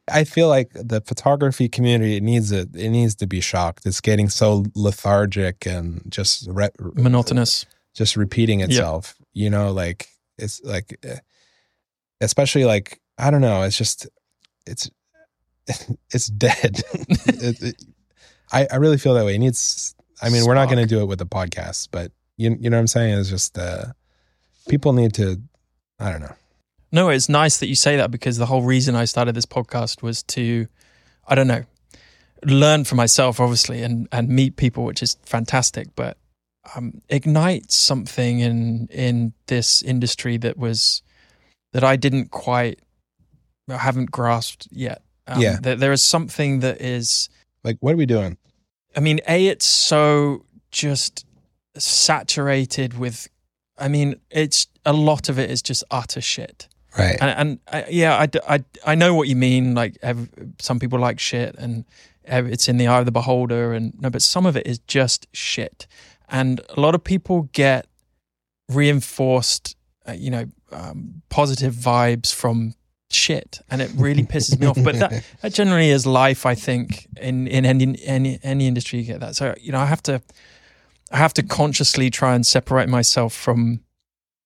[0.10, 3.86] I feel like the photography community it needs it it needs to be shocked.
[3.86, 7.66] It's getting so lethargic and just re- Monotonous.
[7.94, 9.16] just repeating itself.
[9.34, 11.20] You know, like it's like, eh,
[12.22, 13.64] especially like I don't know.
[13.64, 14.08] It's just
[14.66, 14.90] it's
[16.14, 16.82] it's dead.
[16.94, 17.84] it, it,
[18.52, 19.36] I I really feel that way.
[19.36, 19.94] It needs.
[20.22, 22.78] I mean, we're not going to do it with the podcast, but you you know
[22.78, 23.20] what I'm saying?
[23.20, 23.86] It's just uh,
[24.68, 25.42] people need to.
[26.00, 26.34] I don't know.
[26.92, 30.02] No, it's nice that you say that because the whole reason I started this podcast
[30.02, 30.68] was to,
[31.28, 31.64] I don't know,
[32.46, 35.88] learn for myself, obviously, and and meet people, which is fantastic.
[35.96, 36.18] But
[36.76, 41.02] um, ignite something in in this industry that was
[41.74, 42.80] that I didn't quite,
[43.70, 45.02] I haven't grasped yet.
[45.28, 45.60] Um, Yeah.
[45.62, 47.30] there is something that is.
[47.64, 48.38] Like, what are we doing?
[48.96, 51.26] I mean, a it's so just
[51.78, 53.28] saturated with.
[53.78, 56.68] I mean, it's a lot of it is just utter shit
[56.98, 57.18] Right.
[57.20, 59.76] and, and I, yeah, I, I, I know what you mean.
[59.76, 60.30] Like ev-
[60.60, 61.86] some people like shit, and
[62.26, 63.74] it's in the eye of the beholder.
[63.74, 65.88] And no, but some of it is just shit,
[66.30, 67.88] and a lot of people get
[68.70, 69.76] reinforced,
[70.08, 72.74] uh, you know, um, positive vibes from
[73.10, 74.78] shit, and it really pisses me off.
[74.84, 76.46] But that that generally is life.
[76.46, 79.36] I think in in any any any industry you get that.
[79.36, 80.22] So you know, I have to
[81.12, 83.82] I have to consciously try and separate myself from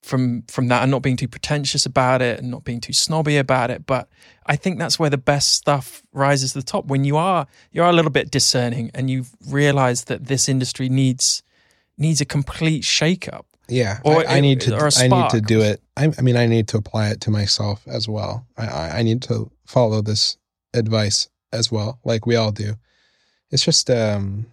[0.02, 3.38] from from that and not being too pretentious about it and not being too snobby
[3.38, 4.10] about it but
[4.48, 7.84] i think that's where the best stuff rises to the top when you are you
[7.84, 11.44] are a little bit discerning and you realize that this industry needs
[11.98, 14.76] needs a complete shake-up Yeah, Or I, I need to.
[14.76, 15.82] or a I need to do it.
[15.96, 18.46] I, I mean, I need to apply it to myself as well.
[18.58, 20.38] I, I, I need to follow this
[20.74, 22.74] advice as well, like we all do.
[23.52, 24.48] It's just, um,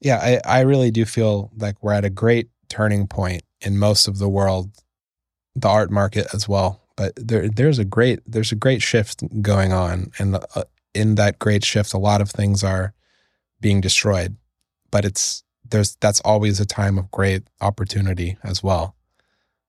[0.00, 4.08] yeah, I, I really do feel like we're at a great turning point in most
[4.08, 4.70] of the world,
[5.54, 6.80] the art market as well.
[6.96, 11.38] But there, there's a great, there's a great shift going on, and uh, in that
[11.38, 12.92] great shift, a lot of things are
[13.60, 14.36] being destroyed.
[14.90, 18.96] But it's there's that's always a time of great opportunity as well.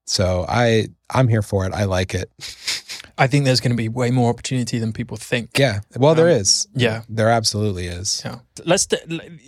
[0.06, 1.74] So I I'm here for it.
[1.74, 2.32] I like it.
[3.17, 5.80] i think there's going to be way more opportunity than people think Yeah.
[5.97, 6.67] Well, there Um, is.
[6.73, 8.21] yeah There absolutely is.
[8.25, 8.39] Yeah.
[8.65, 8.88] Let's,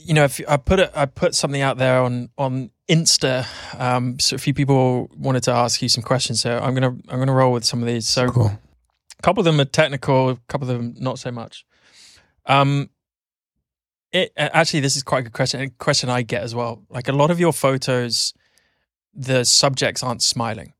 [0.08, 3.46] you know, if I put it, I put something out there on on Insta.
[3.80, 7.20] Um, so a few people wanted to ask you some questions, so I'm gonna I'm
[7.20, 8.08] gonna roll with some of these.
[8.08, 8.48] So Cool.
[9.20, 11.66] a couple of them are technical, a couple of them not so much.
[12.46, 12.90] Um,
[14.14, 15.62] it actually this is quite a good question.
[15.62, 16.84] A question I get as well.
[16.90, 18.34] Like a lot of your photos,
[19.14, 20.74] the subjects aren't smiling.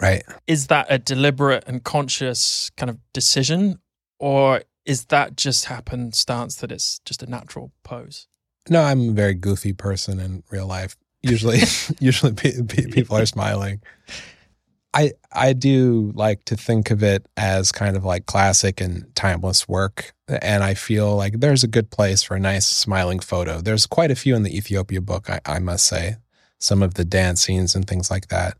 [0.00, 0.22] Right.
[0.46, 3.80] Is that a deliberate and conscious kind of decision,
[4.18, 8.28] or is that just happenstance that it's just a natural pose?
[8.70, 10.96] No, I'm a very goofy person in real life.
[11.22, 11.60] Usually,
[12.00, 13.80] usually pe- pe- people are smiling.
[14.94, 19.68] I I do like to think of it as kind of like classic and timeless
[19.68, 23.60] work, and I feel like there's a good place for a nice smiling photo.
[23.60, 26.16] There's quite a few in the Ethiopia book, I, I must say,
[26.58, 28.56] some of the dance scenes and things like that.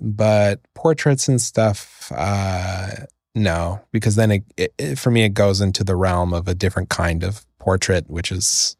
[0.00, 2.90] But portraits and stuff, uh,
[3.34, 6.54] no, because then it, it, it for me it goes into the realm of a
[6.54, 8.76] different kind of portrait, which is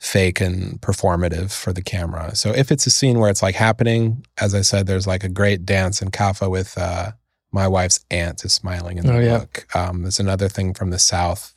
[0.00, 2.34] fake and performative for the camera.
[2.34, 5.28] So if it's a scene where it's like happening, as I said, there's like a
[5.28, 7.12] great dance in Kaffa with uh,
[7.52, 9.38] my wife's aunt is smiling in the Oh, yeah.
[9.40, 9.66] book.
[9.76, 11.54] Um, there's another thing from the south.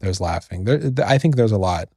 [0.00, 0.64] There's laughing.
[0.64, 1.88] There, I think there's a lot,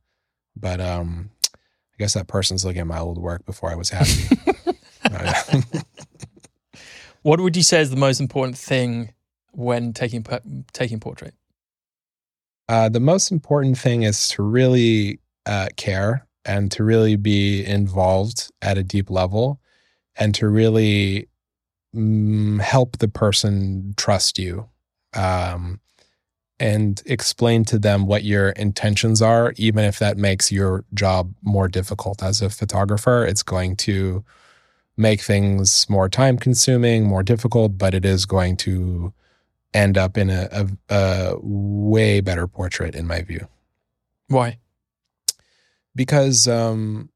[0.56, 4.38] but um, I guess that person's looking at my old work before I was happy.
[7.22, 9.14] What would you say is the most important thing
[9.52, 10.26] when taking
[10.74, 11.34] taking portrait?
[12.68, 18.52] Uh, the most important thing is to really uh, care and to really be involved
[18.62, 19.60] at a deep level
[20.16, 21.28] and to really
[21.96, 24.70] mm, help the person trust you
[25.16, 25.80] um,
[26.60, 31.68] and explain to them what your intentions are, even if that makes your job more
[31.68, 33.26] difficult as a photographer.
[33.26, 34.24] It's going to
[35.00, 39.14] make things more time consuming, more difficult, but it is going to
[39.74, 43.48] end up in a, a, a way better portrait, in my view.
[44.28, 44.60] Why?
[45.96, 47.10] Because um,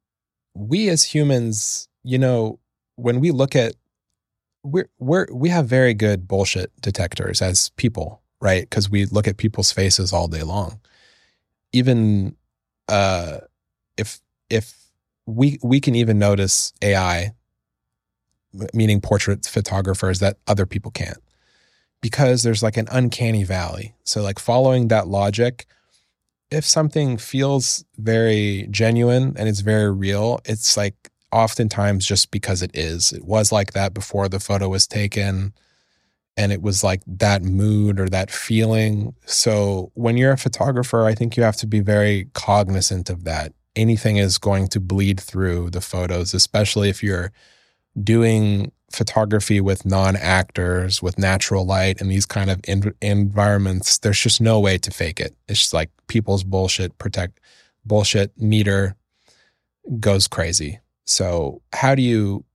[0.56, 2.60] we as humans, you know,
[2.96, 3.74] when we look at
[4.64, 8.62] we're we're we have very good bullshit detectors as people, right?
[8.62, 10.80] Because we look at people's faces all day long.
[11.74, 12.38] Even
[12.88, 13.40] uh,
[13.98, 14.90] if if
[15.26, 17.34] we we can even notice AI,
[18.74, 21.18] meaning portrait photographers that other people can't,
[22.02, 23.94] because there's like an uncanny valley.
[24.04, 25.66] So like following that logic,
[26.52, 32.72] if something feels very genuine and it's very real, it's like oftentimes just because it
[32.76, 33.12] is.
[33.12, 35.54] It was like that before the photo was taken
[36.38, 39.16] and it was like that mood or that feeling.
[39.26, 43.54] So when you're a photographer, I think you have to be very cognizant of that.
[43.76, 47.32] Anything is going to bleed through the photos, especially if you're
[48.02, 54.40] doing photography with non-actors with natural light and these kind of in- environments there's just
[54.40, 55.36] no way to fake it.
[55.48, 57.40] It's just like people's bullshit protect
[57.86, 58.96] bullshit meter
[60.00, 60.80] goes crazy.
[61.06, 62.46] So how do you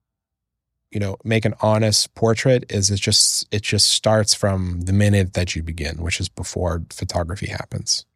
[0.93, 5.35] you know make an honest portrait is it just it just starts from the minute
[5.35, 8.07] that you begin which is before photography happens.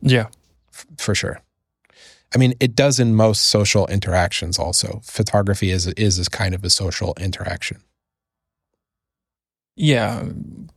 [0.00, 0.28] Yeah.
[0.72, 1.40] F- for sure
[2.34, 5.00] i mean it does in most social interactions also.
[5.04, 7.82] Photography is is is kind of a social interaction.
[9.76, 10.24] Yeah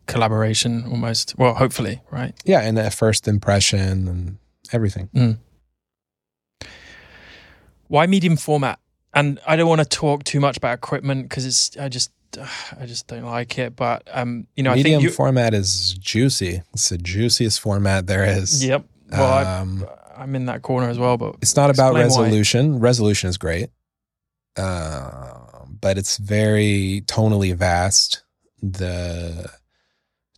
[0.07, 1.35] collaboration almost.
[1.37, 2.33] Well hopefully right?
[2.45, 4.37] Yeah and a first impression and
[4.71, 5.09] everything.
[5.15, 5.37] Mm.
[7.87, 8.79] why medium format?
[9.13, 12.11] And i don't want to talk too much about equipment because it's i just
[12.79, 15.93] i just don't like it but um you know medium i think you, format is
[15.93, 16.61] juicy.
[16.73, 18.63] It's the juiciest format there is.
[18.63, 18.85] Yep.
[19.11, 22.23] Well um, I, i'm in that corner as well but it's not about explain why.
[22.23, 22.79] resolution.
[22.79, 23.69] Resolution is great.
[24.57, 28.23] Uh, but it's very tonally vast.
[28.61, 29.51] The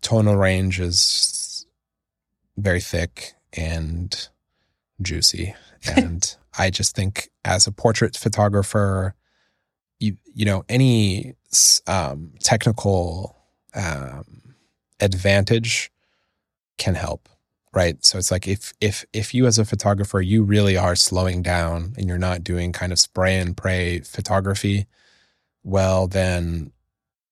[0.02, 1.65] tonal range is
[2.58, 4.30] very thick and
[5.02, 5.56] juicy.
[5.96, 9.15] And i just think as a portrait photographer
[10.00, 11.36] you you know any
[11.88, 13.36] um, technical
[13.76, 14.56] um,
[15.00, 15.89] advantage
[16.78, 17.29] can help
[17.74, 18.04] right?
[18.04, 21.94] So it's like if if if you as a photographer you really are slowing down
[21.98, 24.88] and you're not doing kind of spray and pray photography
[25.64, 26.72] well then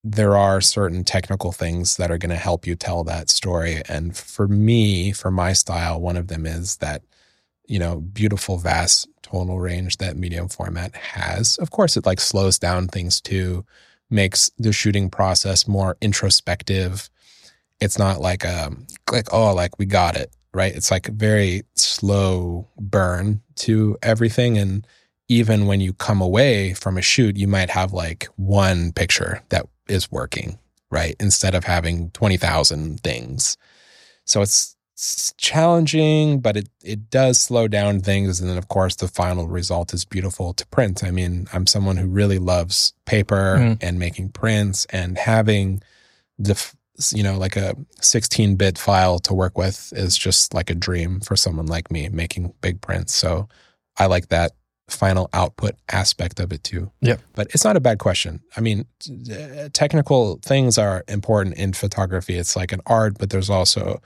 [0.04, 3.82] there are certain technical things that are going to help you tell that story.
[3.88, 7.02] And for me for my style one of them is that
[7.66, 11.58] you know beautiful vast tonal range that medium format has.
[11.58, 13.64] Of course it like slows down things too
[14.10, 17.10] makes the shooting process more introspective
[17.80, 18.72] it's not like a
[19.06, 24.58] click oh like we got it right it's like a very slow burn to everything
[24.58, 24.86] and
[25.28, 29.66] even when you come away from a shoot you might have like one picture that
[29.88, 30.58] is working,
[30.90, 31.16] right?
[31.18, 33.56] Instead of having 20,000 things.
[34.24, 38.40] So it's, it's, challenging, but it, it does slow down things.
[38.40, 41.04] And then, of course, the final result is beautiful to print.
[41.04, 43.78] I mean, I'm someone who really loves paper mm.
[43.80, 45.82] and making prints and having
[46.38, 46.60] the,
[47.14, 51.20] you know, like a 16 bit file to work with is just like a dream
[51.20, 53.14] for someone like me making big prints.
[53.14, 53.48] So
[53.96, 54.52] I like that
[54.88, 56.90] final output aspect of it too.
[57.00, 57.16] Yeah.
[57.34, 58.40] But it's not a bad question.
[58.56, 58.86] I mean,
[59.72, 62.36] technical things are important in photography.
[62.36, 64.00] It's like an art, but there's also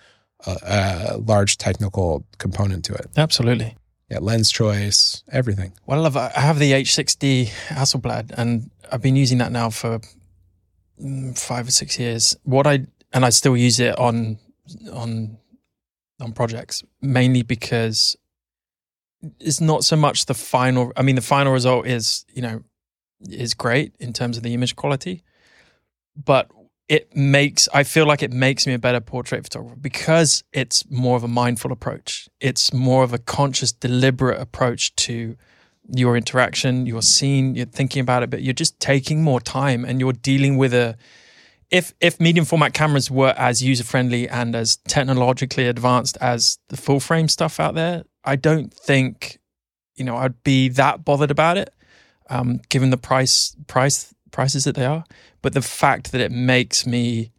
[0.46, 3.06] a, a large technical component to it.
[3.16, 3.76] Absolutely.
[4.10, 5.72] Yeah, lens choice, everything.
[5.86, 6.16] Well, I love.
[6.18, 10.00] I have the H6D Hasselblad, and I've been using that now for
[11.00, 12.36] Mm, five or six years.
[12.44, 14.38] What I and I still use it on
[14.92, 15.38] on
[16.20, 18.16] on projects mainly because
[19.40, 20.92] it's not so much the final.
[20.96, 22.62] I mean, the final result is you know
[23.28, 25.22] is great in terms of the image quality,
[26.16, 26.50] but
[26.88, 31.16] it makes I feel like it makes me a better portrait photographer because it's more
[31.16, 32.28] of a mindful approach.
[32.40, 35.36] It's more of a conscious, deliberate approach to
[35.88, 37.54] your interaction, your scene.
[37.54, 40.96] You're thinking about it, but you're just taking more time and you're dealing with a.
[41.70, 46.76] If if medium format cameras were as user friendly and as technologically advanced as the
[46.76, 49.38] full frame stuff out there, I don't think,
[49.96, 51.72] you know, I'd be that bothered about it,
[52.28, 55.04] um, given the price price prices that they are.
[55.40, 57.32] But the fact that it makes me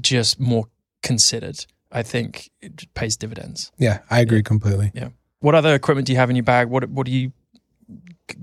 [0.00, 0.66] just more
[1.02, 3.72] considered, I think it pays dividends.
[3.78, 4.42] Yeah, I agree yeah.
[4.42, 4.92] completely.
[4.94, 5.08] Yeah.
[5.40, 6.68] What other equipment do you have in your bag?
[6.68, 7.32] What what do you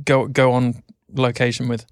[0.04, 0.84] go go on
[1.14, 1.86] location with?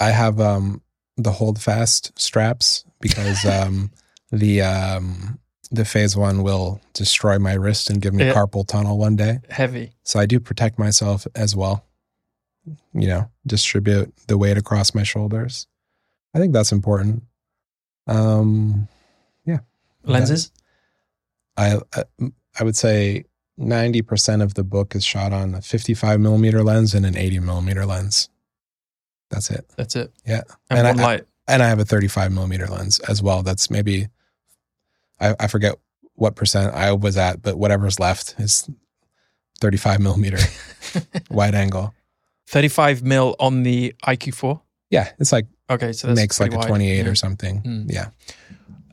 [0.00, 0.82] I have um
[1.16, 3.90] the hold fast straps because um
[4.30, 5.38] the um
[5.70, 8.34] the phase one will destroy my wrist and give me yeah.
[8.34, 9.40] carpal tunnel one day.
[9.50, 9.92] Heavy.
[10.04, 11.84] So I do protect myself as well.
[12.92, 15.66] you know, distribute the weight across my shoulders.
[16.34, 17.24] I think that's important.
[18.06, 18.88] Um,
[19.44, 19.60] yeah.
[20.04, 20.52] Lenses?
[21.56, 22.04] I I,
[22.58, 23.24] I would say
[23.56, 27.38] ninety percent of the book is shot on a fifty-five millimeter lens and an eighty
[27.40, 28.28] millimeter lens.
[29.30, 29.64] That's it.
[29.76, 30.12] That's it.
[30.26, 30.42] Yeah.
[30.70, 31.24] And, And I- one light.
[31.48, 33.42] and I have a 35 millimeter lens as well.
[33.42, 34.06] That's maybe
[35.20, 35.74] I, I forget
[36.14, 38.68] what percent I was at, but whatever's left is
[39.60, 40.38] 35 millimeter
[41.30, 41.92] wide angle.
[42.48, 44.60] 35 mil on the IQ4.
[44.90, 46.68] Yeah, it's like Okay, so that's makes like a wide.
[46.68, 47.10] 28 Yeah.
[47.10, 47.62] or something.
[47.62, 47.90] Mm.
[47.92, 48.10] Yeah.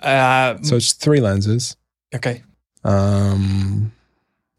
[0.02, 1.76] Uh, So it's three lenses,
[2.16, 2.42] okay.
[2.84, 3.92] um,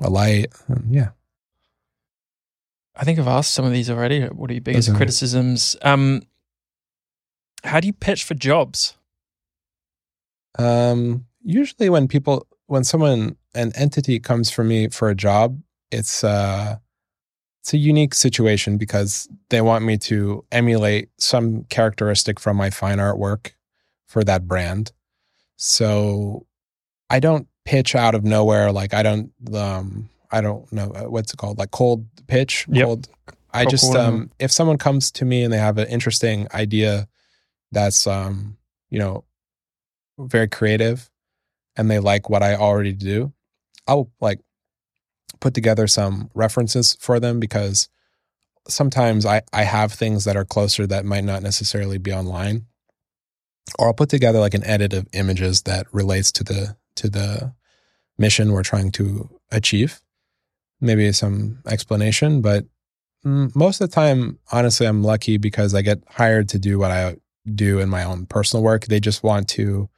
[0.03, 0.53] a light.
[0.69, 1.11] um, yeah.
[2.95, 4.23] I think I've asked some of these already.
[4.27, 4.97] What are your biggest Okay.
[4.99, 5.77] criticisms?
[5.83, 6.23] Um,
[7.65, 8.97] how do you pitch for jobs?
[10.59, 16.23] Um, usually when people, when someone, an entity comes for me for a job, it's,
[16.25, 16.77] uh,
[17.61, 22.99] it's a unique situation because they want me to emulate some characteristic from my fine
[23.01, 23.57] art work
[24.07, 24.93] for that brand.
[25.57, 26.47] So
[27.09, 28.73] I don't pitch out of nowhere.
[28.73, 32.67] Like I don't, um, I don't know uh, what's it called, like cold pitch.
[32.69, 32.85] Yep.
[32.85, 33.09] Cold.
[33.53, 37.07] I just, um, if someone comes to me and they have an interesting idea
[37.71, 38.57] that's, um,
[38.89, 39.25] you know,
[40.19, 41.11] very creative
[41.77, 43.33] and they like what I already do,
[43.87, 44.41] I'll like
[45.41, 47.89] put together some references for them because
[48.69, 52.67] sometimes I, I have things that are closer that might not necessarily be online.
[53.79, 57.55] Or I'll put together like an edit of images that relates to the to the
[58.19, 60.01] mission we're trying to achieve.
[60.81, 62.65] Maybe some explanation, but
[63.25, 66.91] mm, most of the time, honestly, I'm lucky because I get hired to do what
[66.91, 67.17] I
[67.55, 68.87] do in my own personal work.
[68.87, 69.89] They just want to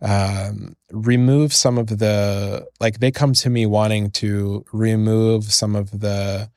[0.00, 6.00] um, remove some of the like they come to me wanting to remove some of
[6.00, 6.50] the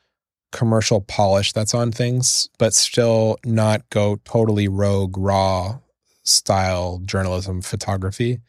[0.52, 5.80] commercial polish that's on things, but still not go totally rogue raw
[6.24, 8.40] style journalism photography.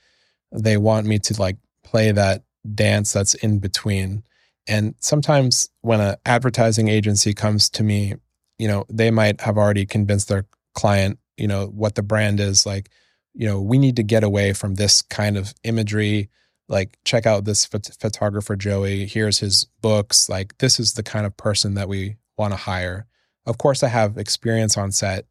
[0.52, 2.44] They want me to like play that
[2.74, 4.22] dance that's in between.
[4.66, 8.14] And sometimes when an advertising agency comes to me,
[8.58, 12.64] you know, they might have already convinced their client, you know, what the brand is
[12.64, 12.90] like,
[13.34, 16.28] you know, we need to get away from this kind of imagery.
[16.68, 19.06] Like, check out this phot- photographer, Joey.
[19.06, 20.28] Here's his books.
[20.28, 23.06] Like, this is the kind of person that we want to hire.
[23.46, 25.26] Of course, I have experience on set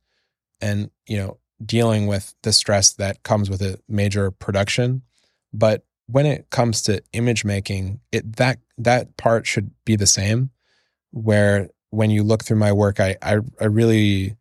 [0.60, 5.04] and, you know, dealing with the stress that comes with a major production.
[5.54, 10.49] But when it comes to image making, it that that part should be the same.
[11.12, 14.36] Where when you look through my work, I I, I really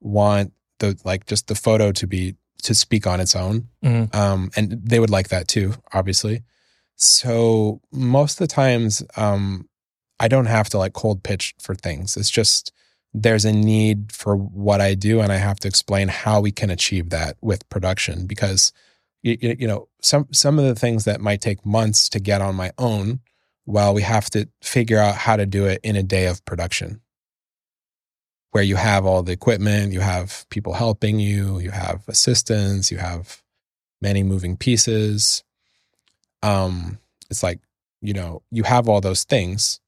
[0.00, 3.68] want the like just the photo to be to speak on its own.
[3.84, 4.14] Mhm.
[4.14, 6.42] Um, and they would like that too, obviously.
[6.96, 9.68] So most of the times, um,
[10.20, 12.16] I don't have to like cold pitch for things.
[12.16, 12.72] It's just
[13.12, 16.70] there's a need for what I do, and I have to explain how we can
[16.70, 18.72] achieve that with production because
[19.22, 22.54] you, you know some some of the things that might take months to get on
[22.54, 23.20] my own,
[23.66, 27.00] well, we have to figure out how to do it in a day of production
[28.52, 32.98] where you have all the equipment, you have people helping you, you have assistants, you
[32.98, 33.42] have
[34.00, 35.42] many moving pieces.
[36.42, 36.98] Um,
[37.30, 37.60] it's like,
[38.02, 39.80] you know, you have all those things,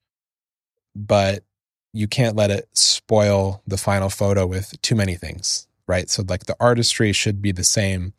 [0.97, 1.45] but
[1.93, 6.09] you can't let it spoil the final photo with too many things, right?
[6.09, 8.15] So like the artistry should be the same,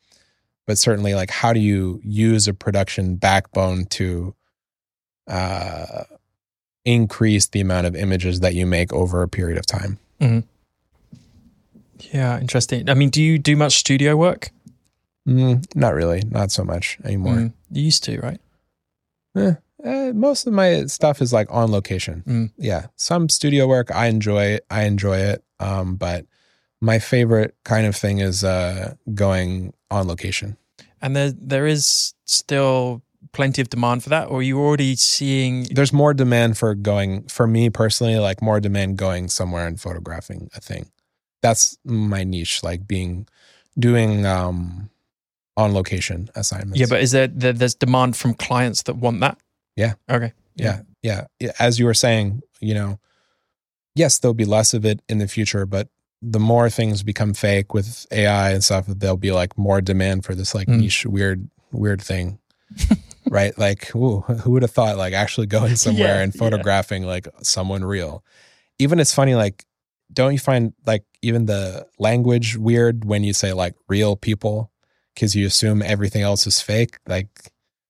[0.66, 4.36] but certainly like how do you use a production backbone to
[5.28, 6.04] uh
[6.86, 9.98] increase the amount of images that you make over a period of time?
[12.12, 12.90] Yeah, interesting.
[12.90, 14.52] I mean, do you do much studio work?
[15.28, 17.36] Mm, not really, not so much anymore.
[17.36, 18.40] Mm, you used to, right?
[19.36, 19.54] Eh,
[19.84, 22.24] eh, most of my stuff is like on location.
[22.28, 22.52] Mm.
[22.58, 24.60] Yeah, some studio work I enjoy.
[24.70, 26.26] I enjoy it, um, but
[26.80, 30.58] my favorite kind of thing is uh, going on location.
[31.02, 35.64] And there there is still plenty of demand for that, or are you already seeing?
[35.64, 40.50] There's more demand for going for me personally, like more demand going somewhere and photographing
[40.56, 40.92] a thing.
[41.42, 43.28] That's my niche, like being
[43.78, 44.90] doing um,
[45.58, 46.80] on location assignments.
[46.80, 49.38] Yeah, but is there, there there's demand from clients that want that?
[49.76, 49.94] Yeah.
[50.10, 50.34] Okay.
[50.56, 51.26] yeah, yeah.
[51.40, 53.00] Yeah, As you were saying, you know,
[53.94, 55.90] yes, there'll be less of it in the future, but
[56.22, 60.34] the more things become fake with AI and stuff, there'll be like more demand for
[60.36, 60.80] this like Mm.
[60.80, 62.40] niche, weird, weird thing.
[63.30, 63.58] right?
[63.58, 66.40] Like, ooh, who would have thought like actually going somewhere Yeah, and yeah.
[66.40, 68.24] photographing like someone real?
[68.80, 69.66] Even it's funny, like,
[70.12, 74.72] don't you find like even the language weird when you say like real people
[75.14, 76.98] because you assume everything else is fake?
[77.08, 77.30] Like,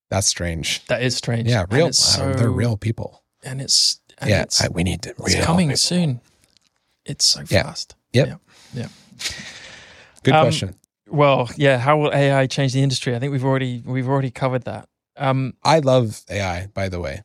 [0.10, 0.86] that's strange.
[0.88, 1.50] That is strange.
[1.50, 1.88] Yeah, real.
[2.18, 3.24] uh, they're real people.
[3.44, 5.10] and it's and yeah, it's, I, we need to.
[5.20, 5.78] it's coming people.
[5.78, 6.22] soon.
[7.06, 7.64] it's so Yeah.
[7.64, 7.96] fast.
[8.16, 8.40] Yep.
[8.74, 8.88] Yeah.
[10.24, 10.76] Good Um, question.
[11.08, 11.78] Well, yeah.
[11.78, 13.16] How will AI change the industry?
[13.16, 14.88] I think we've already we've already covered that.
[15.18, 17.22] Um, I love AI, by the way.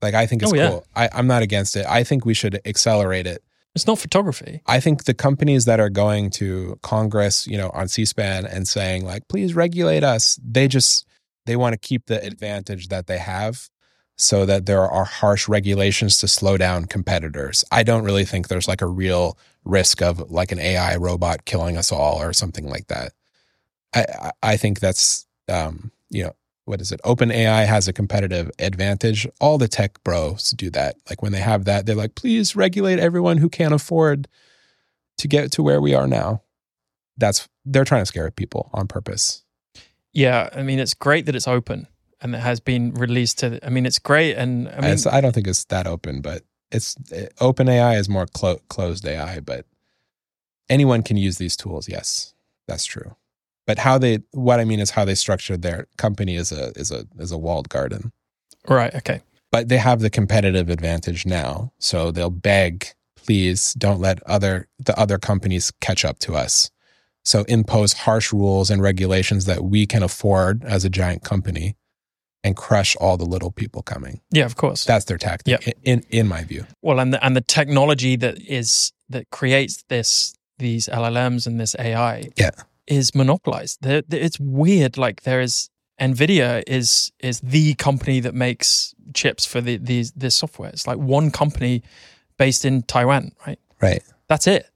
[0.00, 0.68] Like I think it's Oh, yeah.
[0.70, 0.86] cool.
[0.94, 1.84] I, I'm not against it.
[1.86, 3.42] I think we should accelerate it.
[3.74, 4.62] it's not photography.
[4.66, 9.04] I think the companies that are going to Congress, you know, on C-SPAN and saying
[9.04, 11.04] like, please regulate us, they just
[11.46, 13.68] they want to keep the advantage that they have
[14.16, 17.64] so that there are harsh regulations to slow down competitors.
[17.70, 19.36] I don't really think there's like a real
[19.66, 23.12] risk of like an AI robot killing us all or something like that.
[23.94, 27.00] I I, think that's um, you know, what is it?
[27.04, 29.28] Open AI has a competitive advantage.
[29.40, 30.96] All the tech bros do that.
[31.10, 34.28] Like when they have that, they're like, please regulate everyone who can't afford
[35.18, 36.42] to get to where we are now.
[37.18, 39.42] That's they're trying to scare people on purpose.
[40.12, 41.88] Yeah, I mean, it's great that it's open
[42.20, 43.64] and it has been released to.
[43.64, 46.42] I mean, it's great, and I I, mean, I don't think it's that open, but
[46.70, 49.64] it's uh, open AI is more clo- closed AI, but
[50.68, 51.88] anyone can use these tools.
[51.88, 52.34] Yes,
[52.66, 53.16] that's true.
[53.66, 56.90] But how they, what I mean is how they structured their company is a is
[56.92, 58.12] a is a walled garden.
[58.68, 58.94] right?
[58.94, 62.86] Okay, But they have the competitive advantage now, so they'll beg,
[63.16, 66.70] please don't let other the other companies catch up to us.
[67.24, 71.76] So impose harsh rules and regulations that we can afford as a giant company,
[72.46, 74.20] and crush all the little people coming.
[74.30, 74.84] yeah, of course.
[74.84, 75.74] That's their tactic, Yep.
[75.82, 76.64] in in my view.
[76.82, 81.74] well, and the, and the technology that is that creates this these LLMs and this
[81.78, 82.50] AI, Yeah.
[82.86, 83.78] is monopolized.
[83.82, 84.96] There, there- it's weird.
[84.96, 85.68] Like there is
[86.00, 90.70] Nvidia is is the company that makes chips for the these this software.
[90.72, 91.82] It's like one company
[92.38, 93.58] based in Taiwan, right?
[93.82, 94.02] Right.
[94.28, 94.66] That's it.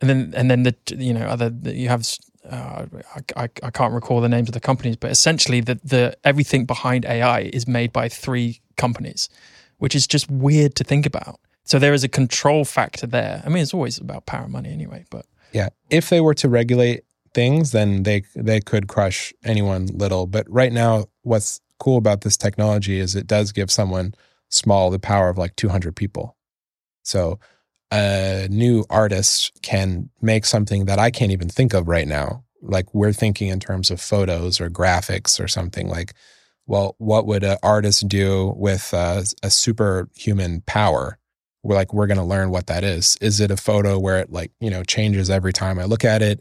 [0.00, 2.02] And then and then the you know other the- you have
[2.48, 2.86] uh,
[3.36, 7.04] I, I can't recall the names of the companies, but essentially the the everything behind
[7.04, 9.28] AI is made by three companies,
[9.78, 11.40] which is just weird to think about.
[11.64, 13.42] So there is a control factor there.
[13.44, 15.68] I mean, it's always about power and money anyway, but Yeah.
[15.90, 20.26] If they were to regulate things, then they they could crush anyone little.
[20.26, 24.14] But right now, what's cool about this technology is it does give someone
[24.48, 26.36] small the power of like 200 people.
[27.02, 27.38] So
[27.92, 32.44] a new artist can make something that I can't even think of right now.
[32.62, 36.14] Like we're thinking in terms of photos or graphics or something like,
[36.66, 41.18] well, what would an artist do with uh, a superhuman power?
[41.62, 43.18] We're like, we're going to learn what that is.
[43.20, 46.22] Is it a photo where it like, you know, changes every time I look at
[46.22, 46.40] it?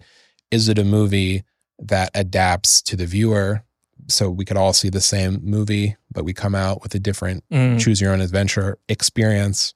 [0.52, 1.43] Is it a movie
[1.80, 3.64] that adapts to the viewer?
[4.08, 7.43] So we could all see the same movie, but we come out with a different
[7.52, 9.74] mm, choose your own adventure experience.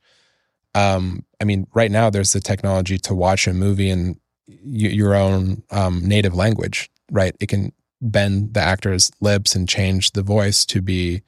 [0.76, 4.58] Um, I mean, right now there's the technology to watch a movie in y-
[4.90, 7.36] your own um, native language, right?
[7.40, 7.72] It can
[8.02, 11.22] bend the actor's lips and change the voice to be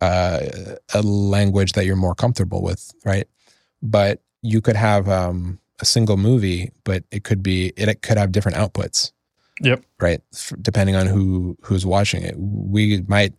[0.00, 0.40] uh,
[0.94, 3.28] a language that you're more comfortable with, right?
[3.82, 8.18] But you could have um, a single movie, but it could be it, it could
[8.18, 9.12] have different outputs
[9.60, 9.82] yep.
[10.00, 13.32] right F- depending on who who's watching it we might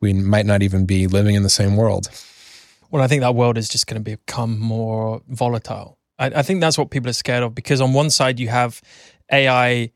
[0.00, 2.08] we might not even be living in the same world
[2.94, 5.98] Well, I think that world is just going to become more volatile.
[6.16, 8.80] I, I think that's what people are scared of because on one side you have
[9.32, 9.90] AI,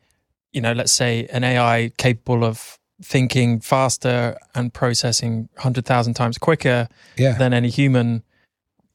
[0.53, 6.39] you know, let's say an AI capable of thinking faster and processing hundred thousand times
[6.39, 8.25] quicker yeah than any human.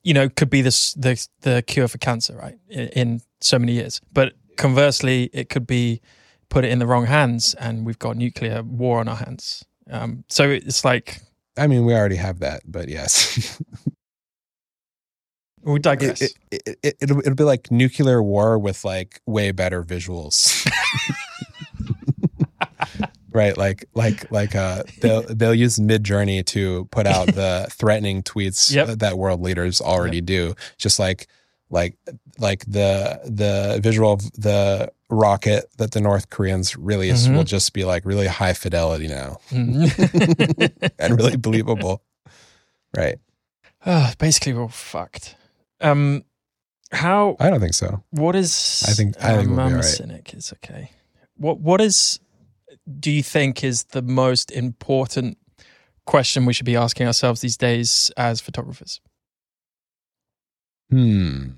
[0.04, 2.58] You know, could be this the the cure for cancer, right?
[2.68, 6.01] In, in so many years, but conversely, it could be
[6.49, 9.64] put it in the wrong hands, and we've got nuclear war on our hands.
[9.89, 11.22] Um, so it's like
[11.58, 13.60] i mean we already have that but yes
[15.64, 16.22] we digress.
[16.22, 20.68] it, it, it, it, it'll, it'll be like nuclear war with like way better visuals
[23.32, 28.72] right like like like uh they'll they'll use midjourney to put out the threatening tweets
[28.74, 28.99] Yep.
[28.99, 31.28] that world leaders already do just like
[31.70, 31.97] like
[32.39, 37.36] like the the visual of the rocket that the north koreans release Mhm.
[37.36, 40.91] will just be like really high fidelity now Mhm.
[40.99, 42.01] and really believable
[42.95, 43.18] right
[43.86, 45.36] Ah, basically, we're fucked.
[45.82, 46.24] Um,
[46.93, 47.36] how?
[47.41, 48.82] i don't think so What is?
[48.88, 50.34] I think- I think um, we'll I'm a cynic.
[50.34, 50.91] It's okay.
[51.36, 52.20] What What is?
[52.99, 55.38] Do you think is the most important
[56.05, 59.01] question we should be asking ourselves these days as photographers?
[60.93, 61.49] Hmm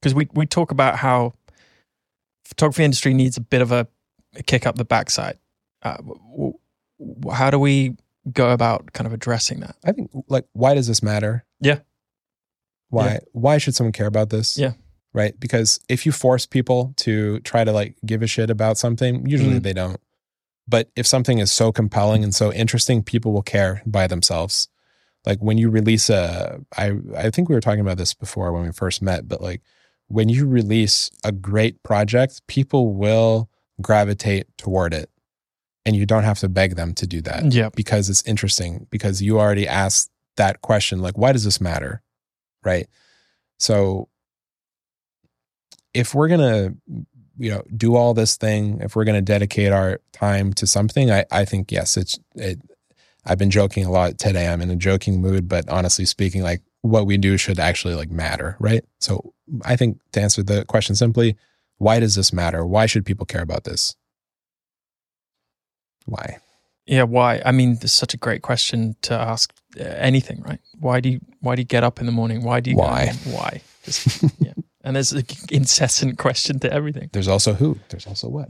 [0.00, 1.32] Because we we talk about how
[2.44, 3.86] photography industry needs a bit of a,
[4.34, 5.38] a kick up the backside.
[5.82, 6.54] Uh, w-
[6.98, 7.96] w- how do we
[8.32, 9.76] go about kind of addressing that?
[9.84, 11.44] I think like why does this matter?
[11.60, 11.78] Yeah.
[12.88, 13.18] Why Yeah.
[13.32, 14.58] why should someone care about this?
[14.58, 14.72] Yeah.
[15.14, 15.38] Right?
[15.38, 19.60] Because if you force people to try to like give a shit about something, usually
[19.60, 19.62] Mm.
[19.62, 20.00] they don't.
[20.66, 24.68] But if something is so compelling and so interesting, people will care by themselves.
[25.26, 28.64] Like when you release a I I think we were talking about this before when
[28.64, 29.62] we first met, but like
[30.08, 33.48] when you release a great project, people will
[33.80, 35.08] gravitate toward it.
[35.84, 37.52] And you don't have to beg them to do that.
[37.52, 37.70] Yeah.
[37.74, 42.02] Because it's interesting because you already asked that question like why does this matter?
[42.64, 42.88] Right?
[43.58, 44.08] So
[45.94, 46.76] if we're going to
[47.38, 51.10] you know do all this thing if we're going to dedicate our time to something
[51.10, 52.60] i i think yes it's it
[53.24, 56.62] i've been joking a lot today i'm in a joking mood but honestly speaking like
[56.82, 58.84] what we do should actually like matter right?
[58.98, 59.32] So
[59.64, 61.36] i think to answer the question simply
[61.82, 62.64] why does this matter?
[62.64, 63.96] Why should people care about this?
[66.06, 66.38] Why?
[66.86, 67.42] Yeah why?
[67.44, 70.60] I mean it's such a great question to ask uh, anything right?
[70.78, 72.44] Why do you why do you get up in the morning?
[72.44, 73.12] Why do you Why?
[73.24, 73.62] why?
[73.84, 74.52] Just, yeah.
[74.84, 77.08] And there's an incessant question to everything.
[77.12, 77.78] There's also who.
[77.88, 78.48] There's also what.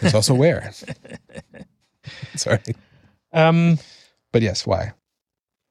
[0.00, 0.72] There's also where.
[2.36, 2.60] Sorry.
[3.34, 3.78] Um
[4.34, 4.92] but yes why?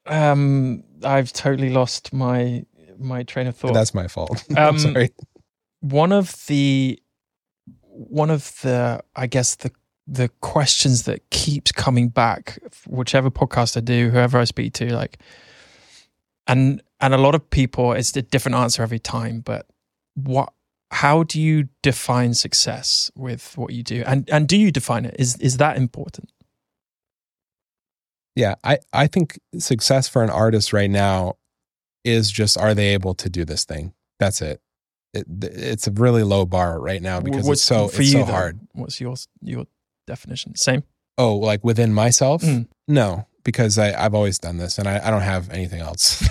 [0.06, 2.66] Um i've totally lost my
[2.98, 3.74] my train of thought.
[3.74, 4.42] That's my fault.
[4.52, 5.10] Um, i'm sorry.
[5.82, 6.98] one of the
[7.90, 9.72] one of the i guess the
[10.08, 12.58] the questions that keeps coming back
[12.88, 15.18] whichever podcast i do whoever i speak to like
[16.48, 19.68] and and a lot of people it's a different answer every time but
[20.16, 20.54] what
[20.94, 24.04] how do you define success with what you do?
[24.06, 25.16] And and do you define it?
[25.18, 26.30] Is is that important
[28.36, 31.36] Yeah, I, I think success for an artist right now
[32.04, 33.94] is just are they able to do this thing?
[34.20, 34.62] That's it.
[35.14, 38.20] it it's a really low bar right now because What's- it's so for it's you
[38.20, 38.60] so though, hard.
[38.74, 39.66] what's your your
[40.08, 40.84] definition same
[41.18, 42.42] Oh, like within myself?
[42.42, 42.68] Mm.
[42.88, 46.28] No, because I, I've always done this and I, I don't have anything else.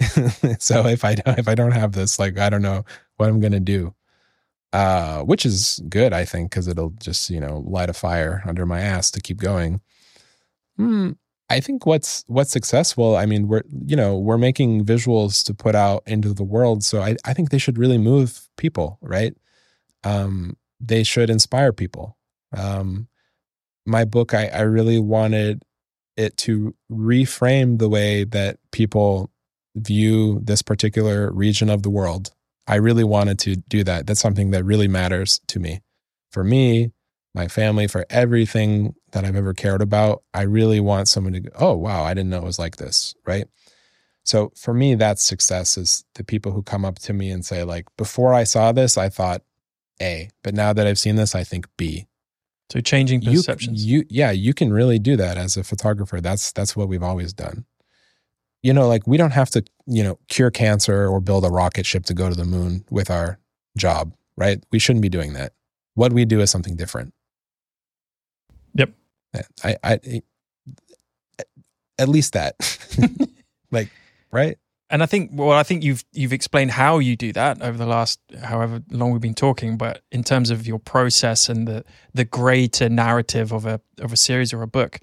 [0.58, 2.84] so if I don't if I don't have this, like I don't know
[3.16, 3.94] what I'm gonna do.
[4.72, 8.64] Uh, which is good, I think, because it'll just you know light a fire under
[8.66, 9.80] my ass to keep going.
[10.80, 11.10] Hmm.
[11.50, 13.16] I think what's what's successful.
[13.16, 17.02] I mean, we're you know we're making visuals to put out into the world, so
[17.02, 19.34] I I think they should really move people, right?
[20.04, 22.16] Um, they should inspire people.
[22.56, 23.08] Um,
[23.84, 25.64] my book, I I really wanted
[26.16, 29.30] it to reframe the way that people
[29.76, 32.30] view this particular region of the world.
[32.66, 34.06] I really wanted to do that.
[34.06, 35.80] That's something that really matters to me.
[36.32, 36.92] For me,
[37.34, 41.50] my family, for everything that I've ever cared about, I really want someone to go,
[41.58, 43.14] oh, wow, I didn't know it was like this.
[43.26, 43.46] Right.
[44.24, 47.64] So for me, that's success is the people who come up to me and say,
[47.64, 49.42] like, before I saw this, I thought
[50.00, 52.06] A, but now that I've seen this, I think B.
[52.70, 53.84] So changing you, perceptions.
[53.84, 56.20] you yeah you can really do that as a photographer.
[56.20, 57.64] That's that's what we've always done.
[58.62, 61.84] You know like we don't have to you know cure cancer or build a rocket
[61.84, 63.40] ship to go to the moon with our
[63.76, 64.64] job right?
[64.72, 65.52] We shouldn't be doing that.
[65.94, 67.12] What we do is something different
[69.64, 70.20] I i eh,
[71.98, 72.56] at least that.
[73.72, 73.88] Like
[74.32, 74.58] right?
[74.92, 77.86] And I think well, I think you've you've explained how you do that over the
[77.86, 79.76] last however long we've been talking.
[79.76, 84.16] But in terms of your process and the the greater narrative of a of a
[84.16, 84.98] series or a book,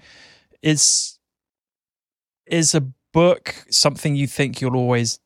[0.62, 1.18] is
[2.46, 5.20] is a book something you think you'll always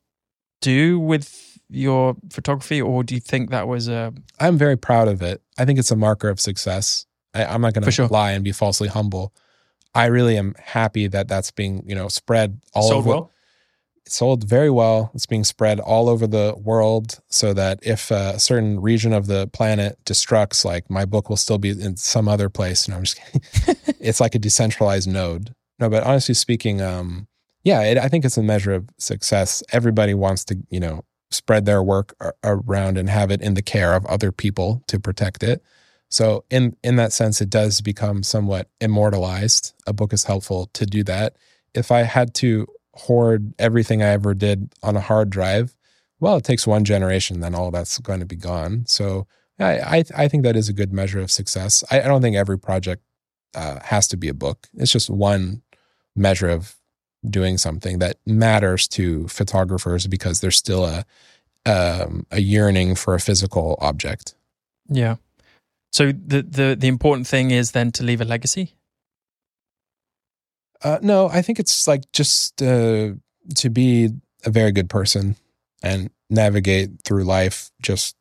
[0.61, 5.23] do with your photography, or do you think that was a i'm very proud of
[5.23, 5.43] it.
[5.59, 8.09] I think it's a marker of success I, i'm not going to sure.
[8.09, 9.33] lie and be falsely humble
[9.95, 12.93] i really am happy that that's being you know spread all over.
[12.93, 13.33] sold over well?
[14.05, 15.13] It's sold very well.
[15.15, 19.47] It's being spread all over the world so that if a certain region of the
[19.49, 22.89] planet destructs, like my book will still be in some other place.
[22.89, 23.77] No, I'm just kidding.
[24.01, 25.55] it's like a decentralized node.
[25.79, 27.29] No, but honestly speaking, um,
[27.63, 29.63] yeah, it, I think it's a measure of success.
[29.71, 33.63] Everybody wants to, you know, spread their work ar- around and have it in the
[33.63, 35.63] care of other people to protect it.
[36.13, 39.73] So in in that sense, it does become somewhat immortalized.
[39.87, 41.37] A book is helpful to do that.
[41.73, 45.75] If I had to hoard everything I ever did on a hard drive,
[46.21, 48.85] well, it takes one generation, then all that's going to be gone.
[48.87, 49.27] So
[49.59, 51.83] I I, I think that is a good measure of success.
[51.91, 53.03] I, I don't think every project
[53.55, 54.69] uh, has to be a book.
[54.75, 55.63] It's just one
[56.15, 56.77] measure of
[57.25, 61.07] doing something that matters to photographers because there's still a
[61.65, 64.35] um, a yearning for a physical object.
[64.91, 65.17] Yeah.
[65.93, 68.75] So the the the important thing is then to leave a legacy.
[70.83, 73.13] Uh, no, I think it's like just uh,
[73.57, 74.11] to be
[74.45, 75.37] a very good person
[75.83, 78.17] and navigate through life just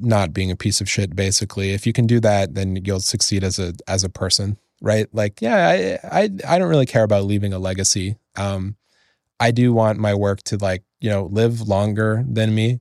[0.00, 1.14] not being a piece of shit.
[1.14, 5.06] Basically, if you can do that, then you'll succeed as a as a person, right?
[5.12, 8.16] Like, yeah, I I, I don't really care about leaving a legacy.
[8.36, 8.76] Um,
[9.38, 12.80] I do want my work to like you know live longer than me,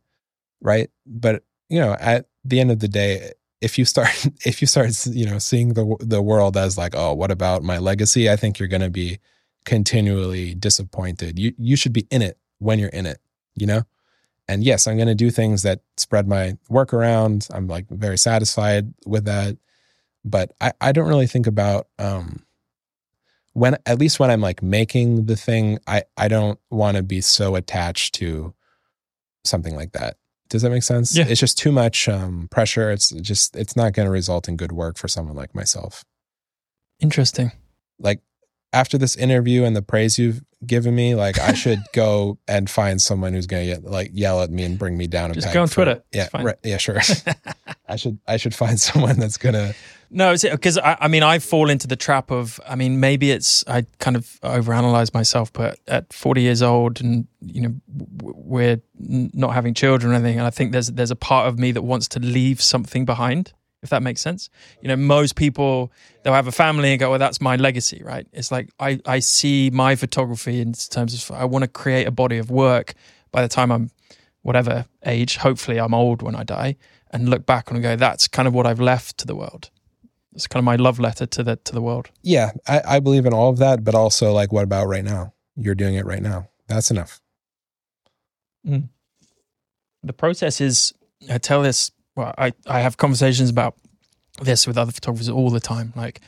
[0.61, 0.89] right?
[1.05, 4.09] But you know, at the end of the day, if you start
[4.45, 7.78] if you start you know seeing the the world as like oh what about my
[7.78, 9.20] legacy i think you're going to be
[9.66, 11.38] continually disappointed.
[11.38, 13.20] You you should be in it when you're in it,
[13.55, 13.84] you know?
[14.47, 17.47] And yes, I'm going to do things that spread my work around.
[17.53, 19.57] I'm like very satisfied with that.
[20.26, 22.43] But I, I don't really think about um,
[23.53, 27.22] when, at least when I'm like making the thing, I, I don't want to be
[27.22, 28.53] so attached to
[29.45, 30.18] something like that.
[30.52, 31.16] Does that make sense?
[31.16, 31.26] Yeah.
[31.28, 32.91] It's just too much um, pressure.
[32.91, 36.04] It's just, it's not going to result in good work for someone like myself.
[36.99, 37.54] Interesting.
[37.99, 38.20] Like
[38.74, 43.01] after this interview and the praise you've given me, like I should go and find
[43.01, 45.32] someone who's going to like yell at me and bring me down.
[45.32, 46.03] A Just go on Twitter.
[46.11, 46.99] Yeah, right, yeah, sure.
[47.88, 49.74] I should I should find someone that's gonna.
[50.13, 53.63] No, because I, I mean I fall into the trap of I mean maybe it's
[53.67, 57.76] I kind of overanalyze myself, but at 40 years old and you know
[58.22, 61.72] we're not having children or anything, and I think there's there's a part of me
[61.72, 63.53] that wants to leave something behind,
[63.84, 64.49] if that makes sense.
[64.82, 65.91] You know, most people
[66.23, 68.27] they'll have a family and go, well, that's my legacy, right?
[68.34, 72.11] It's like I I see my photography in terms of I want to create a
[72.11, 72.93] body of work
[73.32, 73.91] by the time I'm
[74.41, 76.75] whatever age, hopefully I'm old when I die,
[77.11, 79.69] and look back and go, that's kind of what I've left to the world.
[80.34, 82.09] It's kind of my love letter to the to the world.
[82.21, 85.34] Yeah, I, I believe in all of that, but also like, what about right now?
[85.55, 86.47] You're doing it right now.
[86.67, 87.21] That's enough.
[88.65, 88.89] Mm.
[90.03, 90.93] The process is
[91.29, 93.76] I tell this well, I, I have conversations about
[94.41, 95.93] this with other photographers all the time.
[95.95, 96.22] Like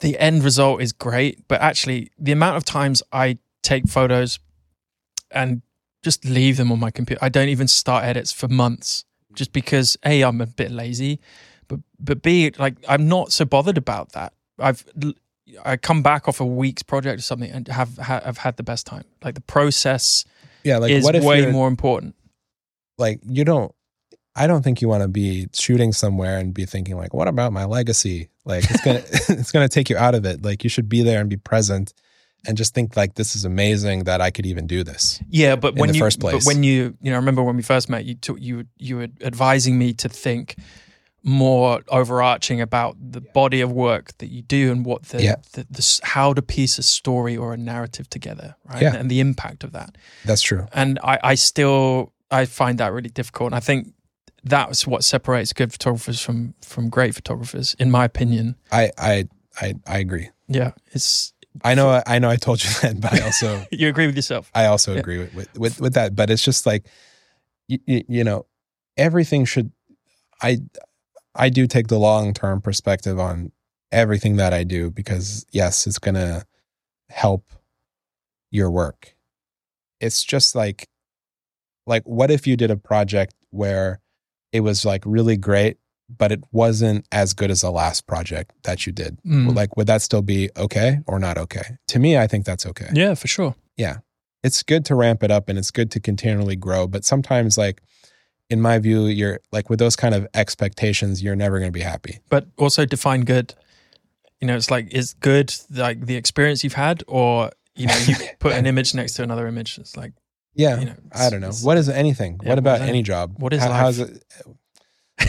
[0.00, 4.38] the end result is great, but actually the amount of times I take photos
[5.30, 5.62] and
[6.02, 7.18] just leave them on my computer.
[7.22, 11.20] I don't even start edits for months just because A, I'm a bit lazy,
[11.66, 14.32] but but B, like I'm not so bothered about that.
[14.58, 14.84] I've
[15.64, 18.62] I come back off a week's project or something and have ha- have had the
[18.62, 19.04] best time.
[19.24, 20.24] Like the process
[20.64, 22.14] Yeah, like is what if way more important.
[22.96, 23.72] like you don't?
[24.38, 27.52] I don't think you want to be shooting somewhere and be thinking like, what about
[27.52, 28.28] my legacy?
[28.44, 29.02] Like it's gonna
[29.40, 30.44] it's gonna take you out of it.
[30.44, 31.92] Like you should be there and be present,
[32.46, 35.20] and just think like this is amazing that I could even do this.
[35.28, 36.44] Yeah, but in when the you first place.
[36.44, 38.96] but when you you know, I remember when we first met, you took you you
[38.98, 40.56] were advising me to think
[41.24, 45.34] more overarching about the body of work that you do and what the, Yeah.
[45.52, 48.82] the, the how to piece a story or a narrative together, right?
[48.82, 48.94] Yeah.
[48.94, 49.98] And the impact of that.
[50.24, 50.66] That's true.
[50.72, 53.48] And I, I still I find that really difficult.
[53.48, 53.88] And I think
[54.44, 58.56] that's what separates good photographers from from great photographers, in my opinion.
[58.72, 59.28] I I
[59.60, 60.30] I, I agree.
[60.48, 61.32] Yeah, it's
[61.64, 64.50] I know I know I told you that, but I also you agree with yourself.
[64.54, 65.00] I also Yeah.
[65.00, 66.14] agree with, with with with that.
[66.14, 66.86] But it's just like
[67.68, 68.46] you, you know
[68.96, 69.72] everything should.
[70.42, 70.58] I
[71.34, 73.52] I do take the long term perspective on
[73.90, 76.44] everything that I do because yes, it's gonna
[77.10, 77.50] help
[78.50, 79.16] your work.
[80.00, 80.88] It's just like
[81.86, 84.00] like what if you did a project where
[84.52, 85.78] it was like really great,
[86.08, 89.18] but it wasn't as good as the last project that you did.
[89.24, 89.54] Mm.
[89.54, 91.76] Like, would that still be okay or not okay?
[91.88, 92.88] To me, I think that's okay.
[92.92, 93.54] Yeah, for sure.
[93.76, 93.98] Yeah.
[94.42, 96.86] It's good to ramp it up and it's good to continually grow.
[96.86, 97.82] But sometimes, like,
[98.50, 101.80] in my view, you're like with those kind of expectations, you're never going to be
[101.80, 102.20] happy.
[102.30, 103.54] but also define good.
[104.40, 108.14] You know, it's like is good like the experience you've had, or you know, you
[108.38, 109.78] put an image next to another image.
[109.78, 110.12] It's like
[110.58, 110.78] Yeah.
[110.80, 111.52] you know, I don't know.
[111.62, 112.40] What is anything?
[112.42, 113.34] Yeah, what about any job?
[113.38, 113.98] what is How- life?
[114.00, 114.22] it?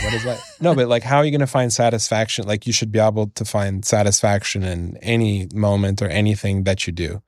[0.02, 0.38] What is that?
[0.60, 2.46] no, but like, how are you going to find satisfaction?
[2.46, 6.92] Like, you should be able to find satisfaction in any moment or anything that you
[6.92, 7.22] do,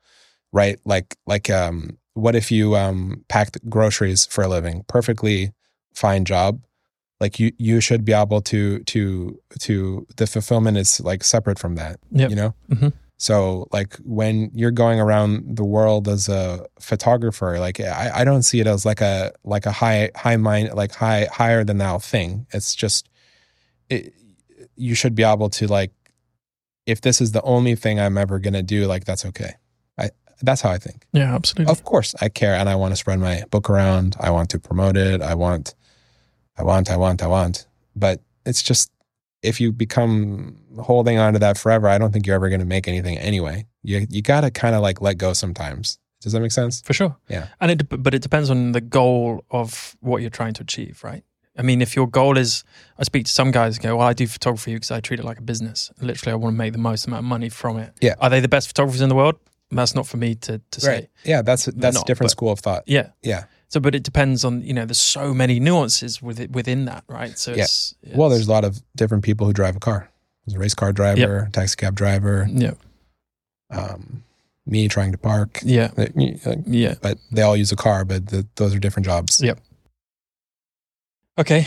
[0.52, 0.78] right?
[0.84, 4.84] Like, like, um, what if you um packed groceries for a living?
[4.86, 5.52] Perfectly
[5.94, 6.60] fine job.
[7.20, 11.74] Like, you you should be able to to to the fulfillment is like separate from
[11.76, 11.98] that.
[12.10, 12.30] Yep.
[12.30, 12.54] You know.
[12.70, 12.92] Mhm.
[13.18, 18.42] So like when you're going around the world as a photographer, like I, I don't
[18.42, 21.98] see it as like a like a high high mind like high higher than thou
[21.98, 22.46] thing.
[22.52, 23.08] It's just
[23.88, 24.12] it,
[24.76, 25.92] you should be able to like
[26.84, 29.52] if this is the only thing I'm ever gonna do, like that's okay.
[29.96, 30.10] I
[30.40, 31.06] that's how I think.
[31.12, 31.70] yeah, absolutely.
[31.70, 34.16] Of course I care and I want to spread my book around.
[34.18, 35.22] I want to promote it.
[35.22, 35.76] I want
[36.56, 37.66] I want, I want, I want.
[37.96, 38.90] But it's just
[39.42, 42.66] if you become holding on to that forever, I don't think you're ever going to
[42.66, 43.66] make anything anyway.
[43.82, 45.98] You you got to kind of like let go sometimes.
[46.20, 46.82] Does that make sense?
[46.82, 47.16] for sure.
[47.28, 47.48] Yeah.
[47.60, 51.24] and it but it depends on the goal of what you're trying to achieve, right?
[51.58, 52.64] I mean, if your goal is,
[52.98, 55.24] I speak to some guys and go, well, I do photography because I treat it
[55.24, 55.90] like a business.
[56.00, 57.92] Literally, I want to make the most amount of money from it.
[58.00, 58.14] Yeah.
[58.20, 59.34] Are they the best photographers in the world?
[59.70, 61.08] That's not for me to, to say.
[61.24, 62.84] Yeah, that's that's a not, different but- school of thought.
[62.86, 63.08] Yeah.
[63.22, 63.44] Yeah.
[63.72, 67.04] So, but it depends on, you know, there's so many nuances with it, within that,
[67.08, 67.38] right?
[67.38, 67.62] So Yeah.
[67.62, 70.10] it's, Well, there's a lot of different people who drive a car.
[70.46, 72.72] There's a race car driver, taxi cab driver, yeah,
[73.70, 74.24] um,
[74.66, 75.60] me trying to park.
[75.64, 76.06] yeah, Uh,
[76.66, 76.96] yeah.
[77.00, 79.40] But they all use a car, but the, those are different jobs.
[79.40, 79.58] Yep.
[81.38, 81.66] Okay.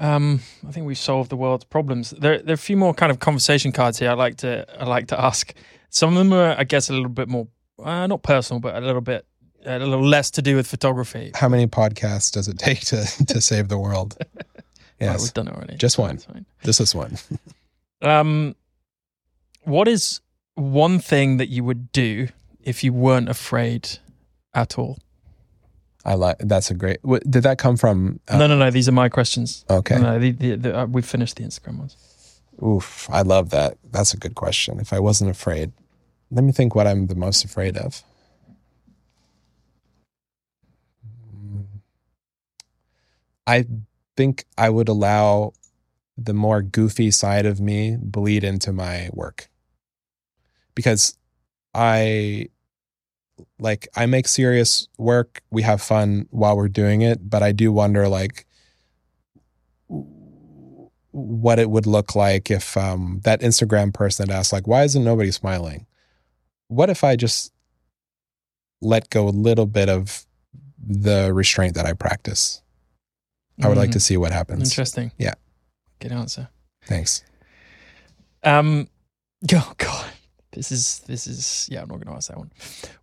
[0.00, 2.10] Um, I think we've solved the world's problems.
[2.10, 4.10] There, there are a few more kind of conversation cards here.
[4.10, 5.54] I like to, I like to ask.
[5.90, 7.46] Some of them are, I guess, a little bit more,
[7.82, 9.24] uh, not personal, but a little bit,
[9.66, 11.32] a little less to do with photography.
[11.34, 14.16] How many podcasts does it take to to save the world?
[14.98, 15.76] Right, Yes, we've done it already.
[15.76, 16.16] Just one.
[16.16, 16.46] Fine.
[16.62, 17.18] this is one.
[18.02, 18.54] Um,
[19.64, 20.20] what is
[20.54, 22.28] one thing that you would do
[22.62, 23.98] if you weren't afraid
[24.54, 24.98] at all?
[26.04, 26.36] I like.
[26.38, 26.98] That's a great.
[27.02, 28.20] What, did that come from?
[28.28, 28.70] uh, no, no, no.
[28.70, 29.64] These are my questions.
[29.68, 29.98] Okay.
[29.98, 31.96] No, the, the, the, uh, we've finished the Instagram ones.
[32.62, 33.76] Oof, I love that.
[33.90, 34.78] That's a good question.
[34.80, 35.72] If I wasn't afraid,
[36.30, 38.02] let me think what I'm the most afraid of.
[43.46, 43.66] I
[44.16, 45.52] think I would allow
[46.18, 49.48] the more goofy side of me bleed into my work.
[50.74, 51.16] Because
[51.74, 52.48] I
[53.58, 57.72] like I make serious work, we have fun while we're doing it, but I do
[57.72, 58.46] wonder like
[61.16, 65.02] what it would look like if um, that Instagram person had asked, like, why isn't
[65.02, 65.86] nobody smiling?
[66.68, 67.52] What if I just
[68.82, 70.26] let go a little bit of
[70.78, 72.60] the restraint that I practice?
[73.62, 74.58] I would like to see what happens.
[74.58, 74.72] Mm-hmm.
[74.72, 75.12] Interesting.
[75.18, 75.34] Yeah.
[76.00, 76.48] Good answer.
[76.84, 77.24] Thanks.
[78.42, 78.88] Um,
[79.52, 80.06] oh God,
[80.52, 81.82] this is this is yeah.
[81.82, 82.52] I'm not going to ask that one.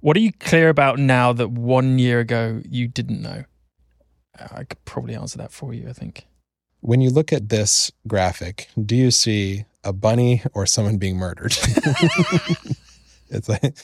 [0.01, 3.43] What are you clear about now that one year ago you didn't know?
[4.39, 5.89] Uh, I could probably answer that for you.
[5.89, 6.25] I think.
[6.81, 11.55] When you look at this graphic, do you see a bunny or someone being murdered?
[13.29, 13.77] it's like,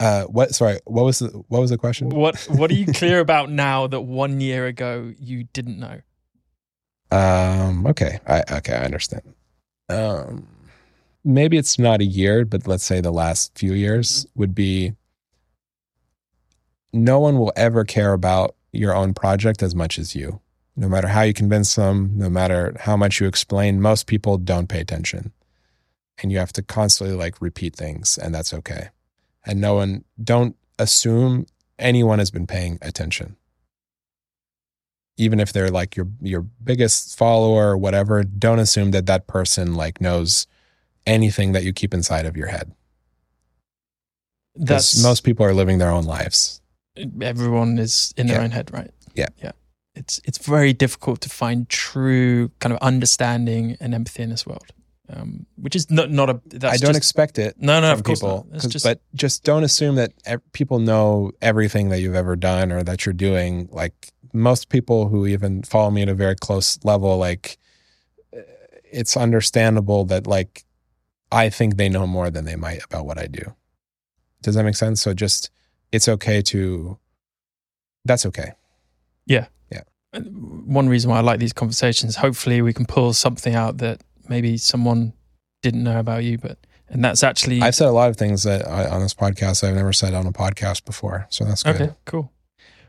[0.00, 0.54] uh, what?
[0.54, 2.08] Sorry, what was the what was the question?
[2.08, 6.00] What What are you clear about now that one year ago you didn't know?
[7.12, 8.18] Um, okay.
[8.26, 9.22] I okay, I understand.
[9.88, 10.48] Um
[11.22, 14.94] maybe it's not a year, but let's say the last few years would be
[16.92, 20.40] no one will ever care about your own project as much as you.
[20.76, 24.68] No matter how you convince them, no matter how much you explain, most people don't
[24.68, 25.32] pay attention.
[26.22, 28.88] And you have to constantly like repeat things, and that's okay.
[29.44, 31.46] And no one don't assume
[31.78, 33.36] anyone has been paying attention
[35.16, 39.74] even if they're like your your biggest follower or whatever don't assume that that person
[39.74, 40.46] like knows
[41.06, 42.72] anything that you keep inside of your head
[44.56, 46.60] That's most people are living their own lives
[47.22, 48.44] everyone is in their Yeah.
[48.44, 48.90] own head, right?
[49.14, 49.28] Yeah.
[49.42, 49.52] yeah.
[49.94, 54.72] It's it's very difficult to find true kind of understanding and empathy in this world,
[55.12, 56.40] um, which is not not a.
[56.46, 58.60] That's i don't just, expect it no, no, of course people not.
[58.62, 62.82] Just but just don't assume that ev- people know everything that you've ever done or
[62.82, 67.18] that you're doing like most people who even follow me at a very close level
[67.18, 67.58] like
[68.36, 68.40] uh,
[68.92, 70.64] it's understandable that like
[71.32, 73.42] i think they know more than they might about what i do
[74.42, 75.50] does that make sense so just
[75.92, 76.96] it's okay to
[78.04, 78.52] that's okay
[79.26, 79.46] Yeah.
[79.70, 79.82] Yeah.
[80.20, 82.16] one reason why I like these conversations.
[82.16, 84.00] Hopefully, we can pull something out that
[84.30, 85.12] maybe someone
[85.62, 86.56] didn't know about you, but
[86.92, 89.76] and that's actually i've said a lot of things that I, on this podcast i've
[89.76, 92.32] never said on a podcast before so that's good Okay, cool.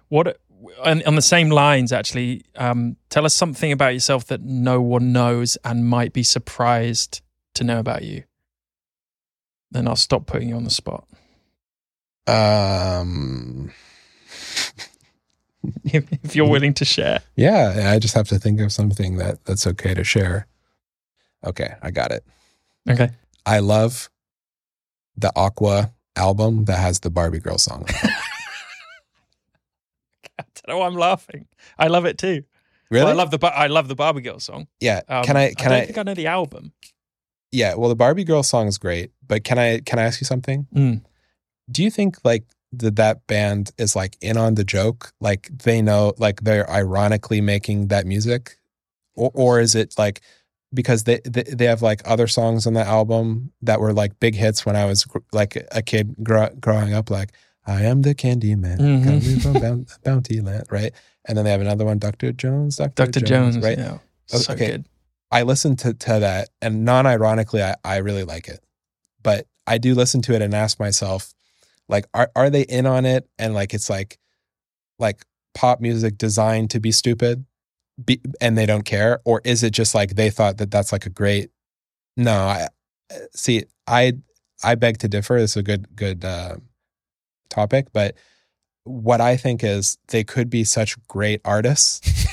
[0.08, 0.40] What
[0.84, 5.12] on, on the same lines, actually, um, tell us something about yourself that no one
[5.12, 7.22] knows and might be surprised
[7.56, 8.24] to know about you.
[9.72, 11.08] Then I'll stop putting you on the spot.
[12.28, 13.72] um
[15.86, 17.22] if, if you're willing to share.
[17.36, 20.48] Yeah, I just have to think of something that that's okay to share.
[21.46, 22.26] Okay, I got it.
[22.90, 23.10] Okay.
[23.46, 24.10] I love
[25.18, 27.84] the Aqua album that has the Barbie Girl song.
[27.84, 27.96] on it.
[30.40, 31.48] I don't know why I'm laughing.
[31.78, 32.44] I love it too.
[32.90, 33.06] really?
[33.06, 34.68] Well, I love the I love the Barbie Girl song.
[34.80, 35.02] yeah.
[35.08, 35.54] Um, can I?
[35.54, 35.78] Can I I?
[35.80, 36.74] don't think I know the album.
[37.52, 37.76] yeah.
[37.76, 39.80] Well, the Barbie Girl song is great, but can I?
[39.80, 40.68] Can I ask you something?
[40.74, 41.02] Mm.
[41.72, 45.14] Do you think like that that band is like in on the joke?
[45.20, 48.58] Like they know, like they're ironically making that music,
[49.16, 50.22] or or is it like?
[50.74, 54.36] Because they, they they have like other songs on the album that were like big
[54.36, 57.10] hits when I was gr- like a kid grow, growing up.
[57.10, 57.32] Like
[57.68, 59.04] I am the Candy Man Mhm.
[59.04, 60.94] coming from Boun- Bounty Land, right?
[61.26, 63.20] And then they have another one, Doctor Jones, Doctor Dr.
[63.26, 63.78] Jones, right?
[63.78, 63.98] Yeah.
[64.28, 64.68] So okay.
[64.68, 64.86] good.
[65.30, 68.64] I listened to to that, and non-ironically, I, I really like it.
[69.22, 71.34] But I do listen to it and ask myself,
[71.90, 73.28] like, are are they in on it?
[73.38, 74.18] And like, it's like,
[75.00, 75.22] like
[75.54, 77.46] pop music designed to be stupid,
[78.06, 81.06] be, and they don't care, or is it just like they thought that that's like
[81.06, 81.50] a great?
[82.18, 82.68] No, I
[83.34, 83.64] see.
[83.88, 84.14] I
[84.64, 85.38] I beg to differ.
[85.38, 86.58] It's a good good uh,
[87.50, 88.16] topic, but
[88.84, 92.28] what I think is they could be such great artists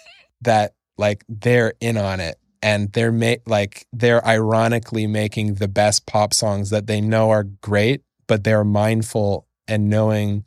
[0.40, 6.06] that like they're in on it and they're ma- like they're ironically making the best
[6.06, 10.44] pop songs that they know are great but they're mindful and knowing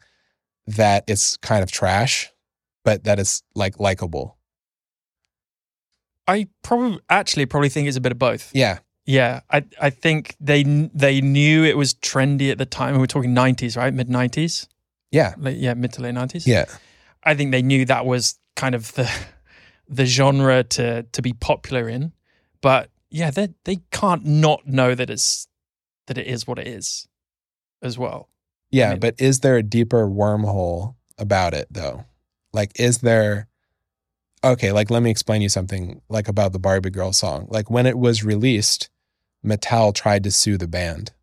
[0.65, 2.31] that it's kind of trash
[2.83, 4.37] but that it's like likable
[6.27, 8.51] I probably actually probably think it's a bit of both.
[8.53, 8.79] Yeah.
[9.05, 12.97] Yeah, I I think they they knew it was trendy at the time.
[12.97, 13.93] We're talking nineties, right?
[13.93, 14.67] Mid nineties.
[15.11, 15.35] Yeah.
[15.37, 16.47] Like, yeah, mid to late nineties.
[16.47, 16.65] Yeah.
[17.21, 19.11] I think they knew that was kind of the
[19.89, 22.13] the genre to to be popular in.
[22.61, 25.47] But yeah, they they can't not know that it's
[26.07, 27.07] that it is what it is,
[27.81, 28.29] as well.
[28.71, 32.05] Yeah, I mean- but is there a deeper wormhole about it though?
[32.53, 33.49] Like is there
[34.43, 37.47] Okay, like let me explain you something like about the Barbie girl song.
[37.49, 38.89] Like when it was released,
[39.45, 41.13] Mattel tried to sue the band.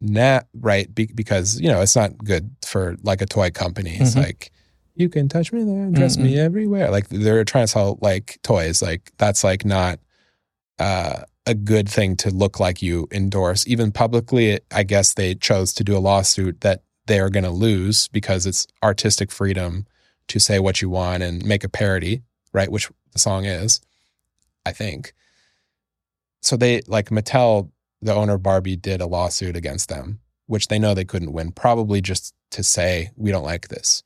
[0.00, 3.96] Nah, right, be, because you know, it's not good for like a toy company.
[4.00, 4.22] It's Mhm.
[4.24, 4.50] like
[4.94, 6.90] you can touch me there, dress me everywhere.
[6.90, 8.82] Like they're trying to sell like toys.
[8.82, 9.98] Like that's like not
[10.78, 13.66] uh a good thing to look like you endorse.
[13.66, 17.50] Even publicly, I guess they chose to do a lawsuit that they are going to
[17.50, 19.86] lose because it's artistic freedom
[20.28, 22.70] to say what you want and make a parody, right?
[22.70, 23.80] Which the song is,
[24.64, 25.12] I think.
[26.40, 27.70] So they, like Mattel,
[28.00, 31.52] the owner of Barbie, did a lawsuit against them, which they know they couldn't win,
[31.52, 34.02] probably just to say, we don't like this.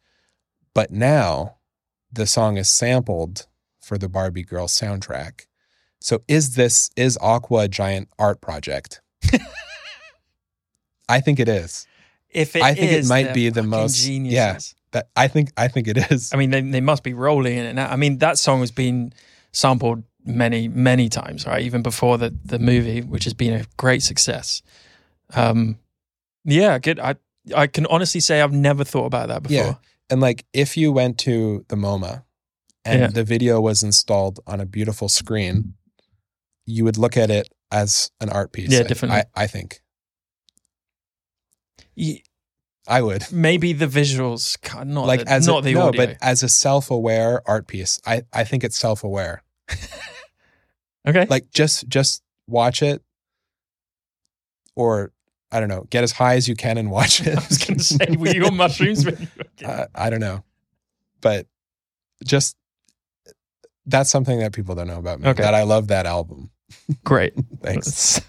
[0.74, 1.56] But now
[2.12, 3.46] the song is sampled
[3.80, 5.46] for the Barbie Girl soundtrack.
[6.00, 9.00] So is this is Aqua a giant art project?
[11.08, 11.86] I think it is.
[12.30, 14.06] If it I think it might be the most- yeah.
[14.06, 14.74] geniuses.
[14.96, 16.32] That I think I think it is.
[16.32, 17.88] I mean, they they must be rolling in it now.
[17.92, 19.12] I mean, that song has been
[19.52, 21.62] sampled many many times, right?
[21.62, 24.62] Even before the the movie, which has been a great success.
[25.34, 25.78] Um,
[26.44, 26.98] yeah, good.
[26.98, 27.16] I
[27.54, 29.56] I can honestly say I've never thought about that before.
[29.56, 29.74] Yeah.
[30.08, 32.22] And like if you went to the MoMA
[32.84, 33.06] and Yeah.
[33.08, 35.74] the video was installed on a beautiful screen,
[36.64, 38.70] you would look at it as an art piece.
[38.72, 39.22] Yeah, I- definitely.
[39.36, 39.80] I, I think
[42.88, 43.30] I would.
[43.32, 44.56] Maybe the visuals,
[44.86, 46.06] not like the, as not a, the no, audio.
[46.06, 49.42] but as a self-aware art piece, I I think it's self-aware.
[51.08, 53.02] okay, Like just just watch it,
[54.74, 55.12] or
[55.50, 57.28] I don't know, get as high as you can and watch it.
[57.38, 59.04] I was going to say, were you on mushrooms?
[59.04, 59.28] When
[59.64, 60.44] uh, I don't know,
[61.20, 61.46] but
[62.24, 62.56] just
[63.86, 65.28] that's something that people don't know about me.
[65.28, 65.42] Okay.
[65.42, 66.50] That I love that album.
[67.04, 67.34] Great.
[67.62, 68.20] Thanks.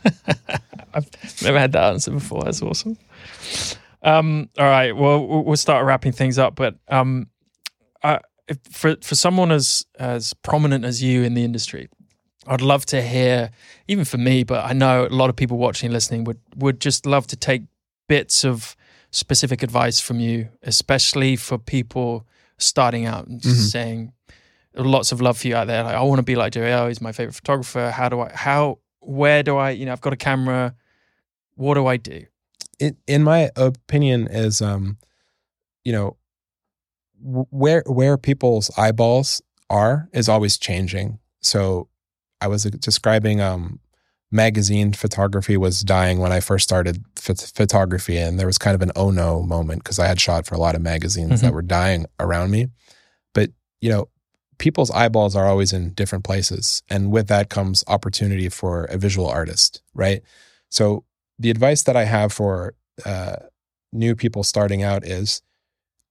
[0.93, 1.09] I've
[1.41, 2.43] never had that answer before.
[2.43, 2.97] That's awesome.
[4.03, 4.95] Um, all right.
[4.95, 6.55] Well, we'll start wrapping things up.
[6.55, 7.27] But um,
[8.03, 8.19] I,
[8.71, 11.89] for for someone as as prominent as you in the industry,
[12.45, 13.49] I'd love to hear,
[13.87, 16.79] even for me, but I know a lot of people watching, and listening would would
[16.79, 17.63] just love to take
[18.07, 18.75] bits of
[19.11, 22.25] specific advice from you, especially for people
[22.57, 23.69] starting out and Mhm.
[23.71, 24.13] saying
[24.75, 25.83] lots of love for you out there.
[25.83, 26.87] Like, I want to be like Joey L.
[26.87, 27.89] He's my favorite photographer.
[27.91, 28.31] How do I?
[28.33, 28.79] How?
[28.99, 29.71] Where do I?
[29.71, 30.75] You know, I've got a camera.
[31.55, 32.25] What do I do?
[32.79, 34.97] In, in my opinion is um
[35.83, 36.17] you know
[37.19, 41.19] where where people's eyeballs are is always changing.
[41.41, 41.89] So
[42.39, 43.79] i was describing um
[44.29, 48.81] magazine photography was dying when i first started ph- photography and there was kind of
[48.81, 51.61] an oh no moment because i had shot for a lot of magazines that were
[51.61, 52.67] dying around me.
[53.33, 53.51] But
[53.81, 54.09] you know
[54.59, 59.27] people's eyeballs are always in different places and with that comes opportunity for a visual
[59.27, 60.21] artist right?
[60.69, 61.05] So
[61.39, 62.73] the advice that I have for
[63.05, 63.37] uh,
[63.93, 65.41] new people starting out is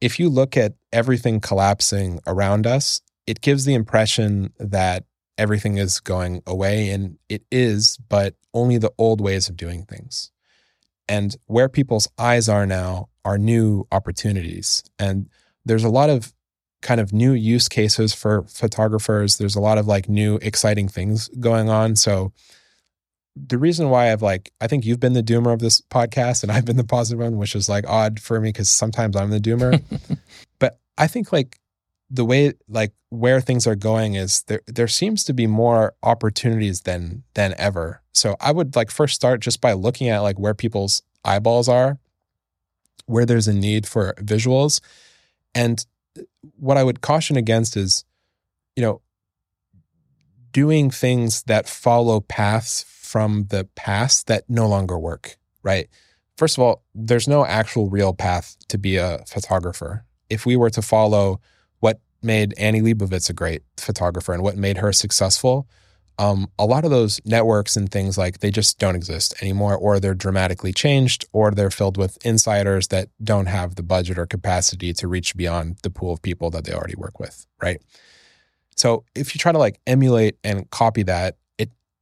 [0.00, 5.04] if you look at everything collapsing around us, it gives the impression that
[5.38, 10.30] everything is going away, and it is, but only the old ways of doing things.
[11.08, 14.82] And where people's eyes are now are new opportunities.
[14.98, 15.28] And
[15.64, 16.32] there's a lot of
[16.82, 19.38] kind of new use cases for photographers.
[19.38, 21.96] There's a lot of like new exciting things going on.
[21.96, 22.32] So,
[23.36, 26.50] the reason why I've like, I think you've been the doomer of this podcast and
[26.50, 29.38] I've been the positive one, which is like odd for me because sometimes I'm the
[29.38, 29.82] doomer.
[30.58, 31.60] but I think like
[32.08, 36.82] the way like where things are going is there there seems to be more opportunities
[36.82, 38.00] than than ever.
[38.12, 41.98] So I would like first start just by looking at like where people's eyeballs are,
[43.04, 44.80] where there's a need for visuals.
[45.54, 45.84] And
[46.56, 48.04] what I would caution against is,
[48.76, 49.02] you know,
[50.52, 55.88] doing things that follow paths from the past that no longer work, right?
[56.36, 60.04] First of all, there's no actual real path to be a photographer.
[60.28, 61.40] If we were to follow
[61.80, 65.68] what made Annie Leibovitz a great photographer and what made her successful,
[66.18, 70.00] um, a lot of those networks and things like they just don't exist anymore, or
[70.00, 74.92] they're dramatically changed, or they're filled with insiders that don't have the budget or capacity
[74.94, 77.80] to reach beyond the pool of people that they already work with, right?
[78.76, 81.36] So if you try to like emulate and copy that,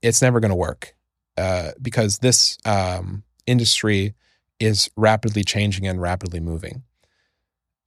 [0.04, 0.94] it's never going to work
[1.38, 4.14] uh, because this um, industry
[4.60, 6.82] is rapidly changing and rapidly moving.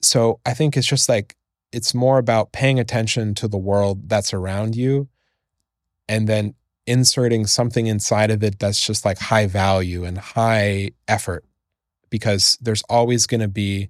[0.01, 1.36] So I think it's just like
[1.72, 5.07] it's more about paying attention to the world that's around you
[6.09, 6.53] and then
[6.86, 11.43] inserting something inside of it that's just like high value and high effort
[12.09, 13.89] because there's always going to be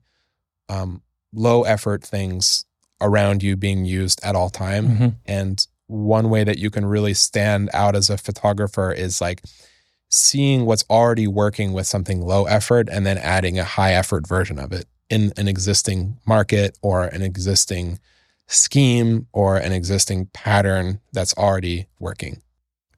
[0.70, 1.02] um,
[1.34, 2.66] low effort things
[3.00, 5.16] around you being used at all time Mhm.
[5.26, 9.42] and one way that you can really stand out as a photographer is like
[10.10, 14.60] seeing what's already working with something low effort and then adding a high effort version
[14.60, 18.00] of it in an existing market or an existing
[18.48, 22.42] scheme or an existing pattern that's already working.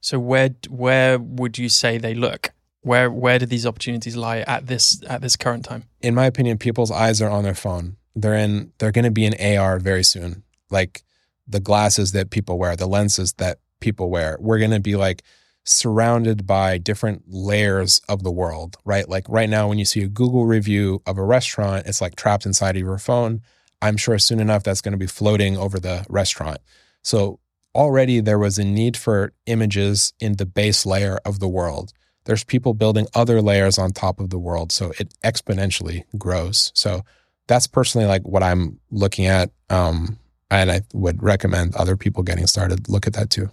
[0.00, 2.50] So where where would you say they look?
[2.82, 5.84] Where where do these opportunities lie at this at this current time?
[6.00, 7.96] In my opinion, people's eyes are on their phone.
[8.16, 10.42] They're in they're going to be in AR very soon.
[10.70, 11.02] Like
[11.50, 14.36] the glasses that people wear, the lenses that people wear.
[14.40, 15.22] We're going to be like
[15.64, 19.08] surrounded by different layers of the world, right?
[19.08, 22.46] Like right now when you see a Google review of a restaurant, it's like trapped
[22.46, 23.42] inside of your phone.
[23.82, 26.58] I'm sure soon enough that's going to be floating over the restaurant.
[27.02, 27.40] So
[27.74, 31.92] already there was a need for images in the base layer of the world.
[32.24, 34.72] There's people building other layers on top of the world.
[34.72, 36.72] So it exponentially grows.
[36.74, 37.02] So
[37.46, 39.50] that's personally like what I'm looking at.
[39.70, 40.18] Um,
[40.50, 43.50] and I would recommend other people getting started look at that too.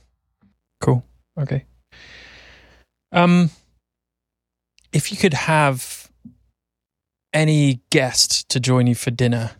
[0.81, 1.03] Cool.
[1.39, 1.65] Okay.
[3.11, 3.49] Um,
[4.91, 6.11] if you could have
[7.33, 9.51] any guest to join you for dinner,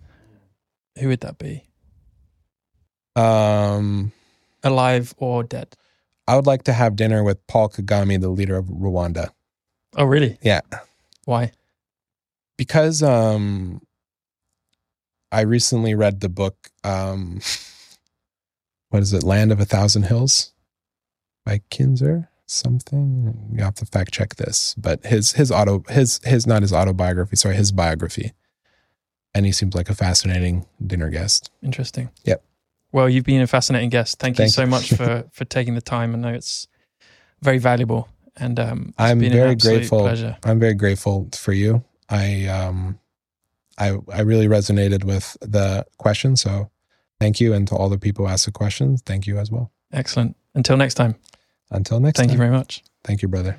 [0.99, 1.63] who would that be?
[3.15, 4.11] Um,
[4.63, 5.75] Alive or dead?
[6.27, 9.29] I would like to have dinner with Paul Kagame, the leader of Rwanda.
[9.95, 10.37] Oh, really?
[10.41, 10.61] Yeah.
[11.25, 11.51] Why?
[12.57, 13.81] because um
[15.31, 17.41] I recently read the book um
[18.89, 20.53] what is it Land of a Thousand Hills
[21.45, 26.47] by Kinzer something you have to fact check this but his his auto his his
[26.47, 28.31] not his autobiography sorry his biography
[29.33, 32.09] and he seems like a fascinating dinner guest Interesting.
[32.23, 32.43] Yep.
[32.93, 34.17] Well, you've been a fascinating guest.
[34.17, 34.67] Thank you so you.
[34.67, 36.15] much for for taking the time.
[36.15, 36.67] I know it's
[37.41, 38.07] very valuable,
[38.37, 39.99] and um, it's I'm very grateful.
[39.99, 40.37] Pleasure.
[40.45, 42.99] I'm very grateful for you I um
[43.77, 46.69] I I really resonated with the question so
[47.19, 49.71] thank you and to all the people who asked the questions thank you as well
[49.91, 50.35] Excellent.
[50.55, 51.15] Until next time.
[51.71, 52.83] until next Thank time Thank you very much.
[53.03, 53.57] thank you brother